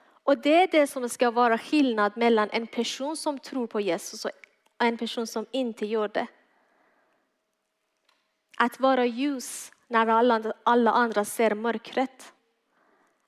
Och 0.00 0.38
det 0.38 0.62
är 0.62 0.68
det 0.70 0.86
som 0.86 1.08
ska 1.08 1.30
vara 1.30 1.58
skillnad 1.58 2.16
mellan 2.16 2.48
en 2.52 2.66
person 2.66 3.16
som 3.16 3.38
tror 3.38 3.66
på 3.66 3.80
Jesus 3.80 4.24
och 4.24 4.30
en 4.78 4.98
person 4.98 5.26
som 5.26 5.46
inte 5.50 5.86
gör 5.86 6.08
det. 6.08 6.26
Att 8.58 8.80
vara 8.80 9.06
ljus 9.06 9.72
när 9.86 10.06
alla, 10.06 10.52
alla 10.62 10.90
andra 10.90 11.24
ser 11.24 11.54
mörkret. 11.54 12.32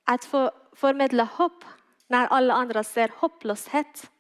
Att 0.05 0.25
få 0.25 0.51
förmedla 0.73 1.25
hopp 1.25 1.65
när 2.11 2.27
alla 2.27 2.55
andra 2.55 2.85
ser 2.85 3.11
hopplöshet. 3.17 4.11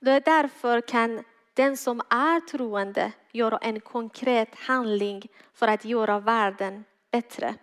Det 0.00 0.10
är 0.10 0.20
därför 0.20 0.80
kan 0.80 1.24
den 1.54 1.76
som 1.76 2.00
är 2.00 2.40
troende 2.40 3.12
göra 3.32 3.58
en 3.58 3.80
konkret 3.80 4.54
handling 4.54 5.28
för 5.52 5.68
att 5.68 5.84
göra 5.84 6.18
världen 6.18 6.84
bättre. 7.10 7.54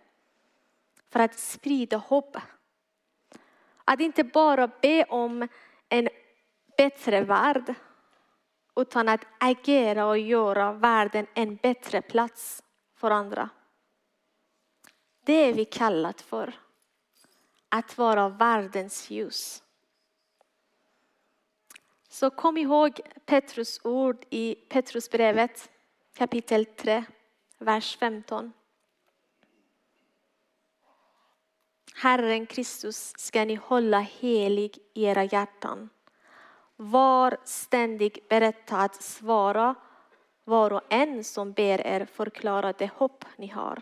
För 1.09 1.19
att 1.19 1.39
sprida 1.39 1.97
hopp. 1.97 2.38
Att 3.85 3.99
inte 3.99 4.23
bara 4.23 4.68
be 4.68 5.03
om 5.03 5.47
en 5.89 6.09
bättre 6.77 7.22
värld 7.22 7.73
utan 8.76 9.09
att 9.09 9.26
agera 9.39 10.05
och 10.05 10.18
göra 10.18 10.73
världen 10.73 11.27
en 11.34 11.55
bättre 11.55 12.01
plats 12.01 12.63
för 12.95 13.11
andra. 13.11 13.49
Det 15.26 15.34
är 15.34 15.53
vi 15.53 15.65
kallat 15.65 16.22
för. 16.22 16.60
Att 17.73 17.98
vara 17.98 18.30
världens 18.30 19.10
ljus. 19.10 19.64
Så 22.10 22.30
kom 22.30 22.57
ihåg 22.57 22.99
Petrus 23.26 23.80
ord 23.84 24.26
i 24.30 24.56
Petrusbrevet 24.56 25.69
kapitel 26.14 26.65
3, 26.65 27.03
vers 27.57 27.98
15. 27.98 28.53
Herren 31.95 32.45
Kristus 32.45 33.14
ska 33.18 33.45
ni 33.45 33.56
hålla 33.56 33.99
helig 33.99 34.77
i 34.93 35.03
era 35.06 35.23
hjärtan. 35.23 35.89
Var 36.76 37.38
ständigt 37.43 38.30
berätta 38.30 38.77
att 38.77 39.03
svara 39.03 39.76
var 40.43 40.73
och 40.73 40.81
en 40.89 41.23
som 41.23 41.52
ber 41.52 41.88
er 41.88 42.06
förklara 42.06 42.73
det 42.73 42.91
hopp 42.95 43.26
ni 43.35 43.48
har. 43.48 43.81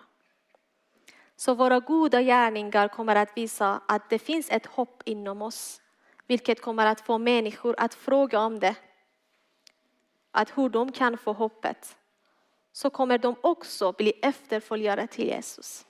Så 1.40 1.54
våra 1.54 1.80
goda 1.80 2.22
gärningar 2.22 2.88
kommer 2.88 3.16
att 3.16 3.38
visa 3.38 3.82
att 3.88 4.10
det 4.10 4.20
finns 4.20 4.52
ett 4.52 4.66
hopp 4.66 5.02
inom 5.06 5.42
oss, 5.42 5.82
vilket 6.28 6.62
kommer 6.62 6.86
att 6.86 7.02
få 7.02 7.18
människor 7.18 7.76
att 7.78 7.94
fråga 7.94 8.40
om 8.40 8.60
det. 8.60 8.76
Att 10.32 10.58
hur 10.58 10.70
de 10.70 10.92
kan 10.92 11.18
få 11.18 11.34
hoppet. 11.34 11.98
Så 12.72 12.90
kommer 12.90 13.18
de 13.18 13.36
också 13.42 13.92
bli 13.92 14.12
efterföljare 14.12 15.08
till 15.08 15.28
Jesus. 15.28 15.86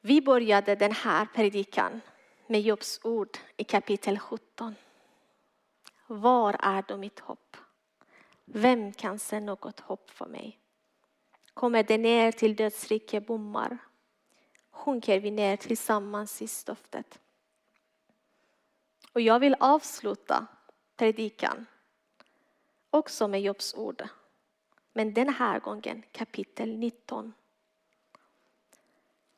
Vi 0.00 0.22
började 0.22 0.74
den 0.74 0.92
här 0.92 1.26
predikan 1.34 2.00
med 2.46 2.60
Jobs 2.60 3.00
ord 3.02 3.38
i 3.56 3.64
kapitel 3.64 4.18
17. 4.18 4.74
Var 6.06 6.56
är 6.60 6.84
då 6.88 6.96
mitt 6.96 7.20
hopp? 7.20 7.56
Vem 8.44 8.92
kan 8.92 9.18
se 9.18 9.40
något 9.40 9.80
hopp 9.80 10.10
för 10.10 10.26
mig? 10.26 10.58
Kommer 11.58 11.82
det 11.82 11.98
ner 11.98 12.32
till 12.32 12.56
dödsrike 12.56 13.20
bommar 13.20 13.78
sjunker 14.70 15.20
vi 15.20 15.30
ner 15.30 15.56
tillsammans 15.56 16.42
i 16.42 16.46
stoftet. 16.46 17.20
Och 19.12 19.20
jag 19.20 19.40
vill 19.40 19.56
avsluta 19.60 20.46
predikan 20.96 21.66
också 22.90 23.28
med 23.28 23.42
Jobs 23.42 23.74
ord. 23.74 24.08
Men 24.92 25.14
den 25.14 25.28
här 25.28 25.60
gången 25.60 26.02
kapitel 26.12 26.78
19. 26.78 27.32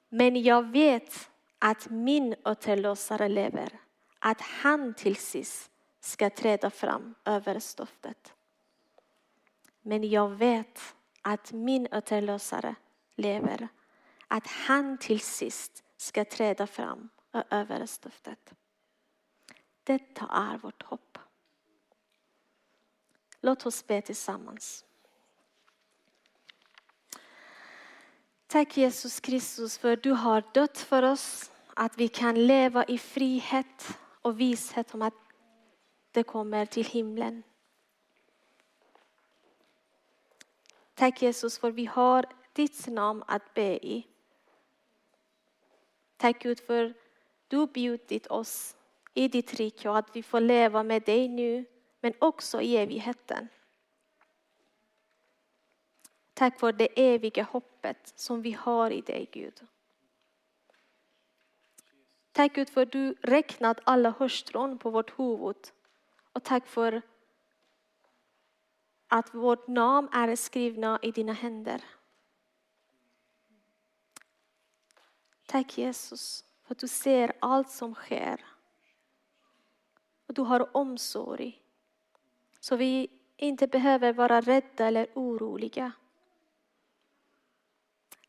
Men 0.08 0.42
jag 0.42 0.70
vet 0.70 1.30
att 1.58 1.90
min 1.90 2.34
återlösare 2.44 3.28
lever, 3.28 3.80
att 4.18 4.40
han 4.40 4.94
till 4.94 5.16
sist 5.16 5.70
ska 6.00 6.30
träda 6.30 6.70
fram 6.70 7.14
över 7.24 7.58
stoftet. 7.58 8.34
Men 9.82 10.10
jag 10.10 10.28
vet 10.28 10.94
att 11.22 11.52
min 11.52 11.88
återlösare 11.92 12.74
lever, 13.14 13.68
att 14.28 14.46
han 14.46 14.98
till 14.98 15.20
sist 15.20 15.84
ska 15.96 16.24
träda 16.24 16.66
fram 16.66 17.08
över 17.50 17.86
stoftet. 17.86 18.54
Detta 19.84 20.26
är 20.26 20.58
vårt 20.58 20.82
hopp. 20.82 21.18
Låt 23.40 23.66
oss 23.66 23.86
be 23.86 24.02
tillsammans. 24.02 24.84
Tack 28.46 28.76
Jesus 28.76 29.20
Kristus 29.20 29.78
för 29.78 29.96
du 29.96 30.10
har 30.12 30.44
dött 30.54 30.78
för 30.78 31.02
oss, 31.02 31.50
att 31.74 31.98
vi 31.98 32.08
kan 32.08 32.46
leva 32.46 32.84
i 32.84 32.98
frihet 32.98 33.98
och 34.22 34.40
vishet 34.40 34.94
om 34.94 35.02
att 35.02 35.14
det 36.10 36.22
kommer 36.22 36.66
till 36.66 36.86
himlen. 36.86 37.42
Tack 41.00 41.22
Jesus 41.22 41.58
för 41.58 41.70
vi 41.70 41.86
har 41.86 42.26
ditt 42.52 42.86
namn 42.86 43.24
att 43.26 43.54
be 43.54 43.86
i. 43.86 44.06
Tack 46.16 46.42
Gud 46.42 46.60
för 46.60 46.94
du 47.48 47.66
bjudit 47.66 48.26
oss 48.26 48.76
i 49.14 49.28
ditt 49.28 49.54
rike 49.54 49.88
och 49.88 49.98
att 49.98 50.16
vi 50.16 50.22
får 50.22 50.40
leva 50.40 50.82
med 50.82 51.02
dig 51.02 51.28
nu 51.28 51.64
men 52.00 52.12
också 52.18 52.60
i 52.60 52.76
evigheten. 52.76 53.48
Tack 56.34 56.58
för 56.58 56.72
det 56.72 56.88
eviga 57.14 57.42
hoppet 57.42 58.12
som 58.16 58.42
vi 58.42 58.52
har 58.52 58.90
i 58.90 59.00
dig 59.00 59.28
Gud. 59.32 59.60
Tack 62.32 62.54
Gud 62.54 62.70
för 62.70 62.84
du 62.86 63.14
räknat 63.22 63.80
alla 63.84 64.14
hörstrån 64.18 64.78
på 64.78 64.90
vårt 64.90 65.18
huvud 65.18 65.72
och 66.32 66.44
tack 66.44 66.66
för 66.66 67.02
att 69.10 69.34
vårt 69.34 69.68
namn 69.68 70.08
är 70.12 70.36
skrivna 70.36 70.98
i 71.02 71.10
dina 71.10 71.32
händer. 71.32 71.84
Tack 75.46 75.78
Jesus 75.78 76.44
för 76.64 76.74
att 76.74 76.78
du 76.78 76.88
ser 76.88 77.32
allt 77.40 77.70
som 77.70 77.94
sker. 77.94 78.44
Och 80.26 80.34
du 80.34 80.42
har 80.42 80.76
omsorg. 80.76 81.62
Så 82.60 82.76
vi 82.76 83.10
inte 83.36 83.66
behöver 83.66 84.12
vara 84.12 84.40
rädda 84.40 84.86
eller 84.86 85.06
oroliga. 85.14 85.92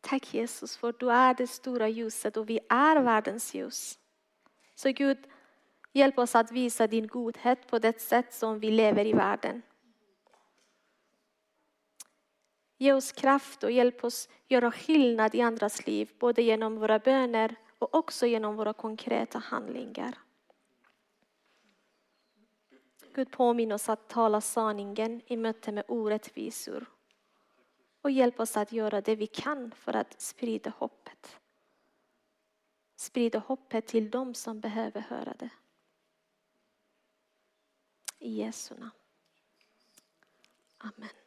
Tack 0.01 0.33
Jesus 0.33 0.77
för 0.77 0.89
att 0.89 0.99
du 0.99 1.11
är 1.11 1.33
det 1.33 1.47
stora 1.47 1.89
ljuset 1.89 2.37
och 2.37 2.49
vi 2.49 2.59
är 2.69 3.01
världens 3.01 3.53
ljus. 3.53 3.99
Så 4.75 4.91
Gud, 4.91 5.17
hjälp 5.91 6.17
oss 6.17 6.35
att 6.35 6.51
visa 6.51 6.87
din 6.87 7.07
godhet 7.07 7.67
på 7.67 7.79
det 7.79 8.01
sätt 8.01 8.33
som 8.33 8.59
vi 8.59 8.71
lever 8.71 9.05
i 9.05 9.13
världen. 9.13 9.61
Ge 12.81 12.93
oss 12.93 13.11
kraft 13.11 13.63
och 13.63 13.71
hjälp 13.71 14.03
oss 14.03 14.29
göra 14.47 14.71
skillnad 14.71 15.35
i 15.35 15.41
andras 15.41 15.87
liv, 15.87 16.11
både 16.19 16.41
genom 16.41 16.75
våra 16.75 16.99
böner 16.99 17.55
och 17.79 17.95
också 17.95 18.25
genom 18.25 18.55
våra 18.55 18.73
konkreta 18.73 19.39
handlingar. 19.39 20.17
Gud 23.13 23.31
påminn 23.31 23.71
oss 23.71 23.89
att 23.89 24.09
tala 24.09 24.41
sanningen 24.41 25.21
i 25.25 25.37
möte 25.37 25.71
med 25.71 25.83
orättvisor. 25.87 26.85
Och 28.01 28.11
hjälp 28.11 28.39
oss 28.39 28.57
att 28.57 28.71
göra 28.71 29.01
det 29.01 29.15
vi 29.15 29.27
kan 29.27 29.71
för 29.71 29.95
att 29.95 30.21
sprida 30.21 30.73
hoppet. 30.77 31.37
Sprida 32.95 33.39
hoppet 33.39 33.87
till 33.87 34.09
dem 34.09 34.33
som 34.33 34.59
behöver 34.59 35.01
höra 35.01 35.33
det. 35.39 35.49
I 38.19 38.29
Jesu 38.29 38.75
namn. 38.75 38.91
Amen. 40.77 41.20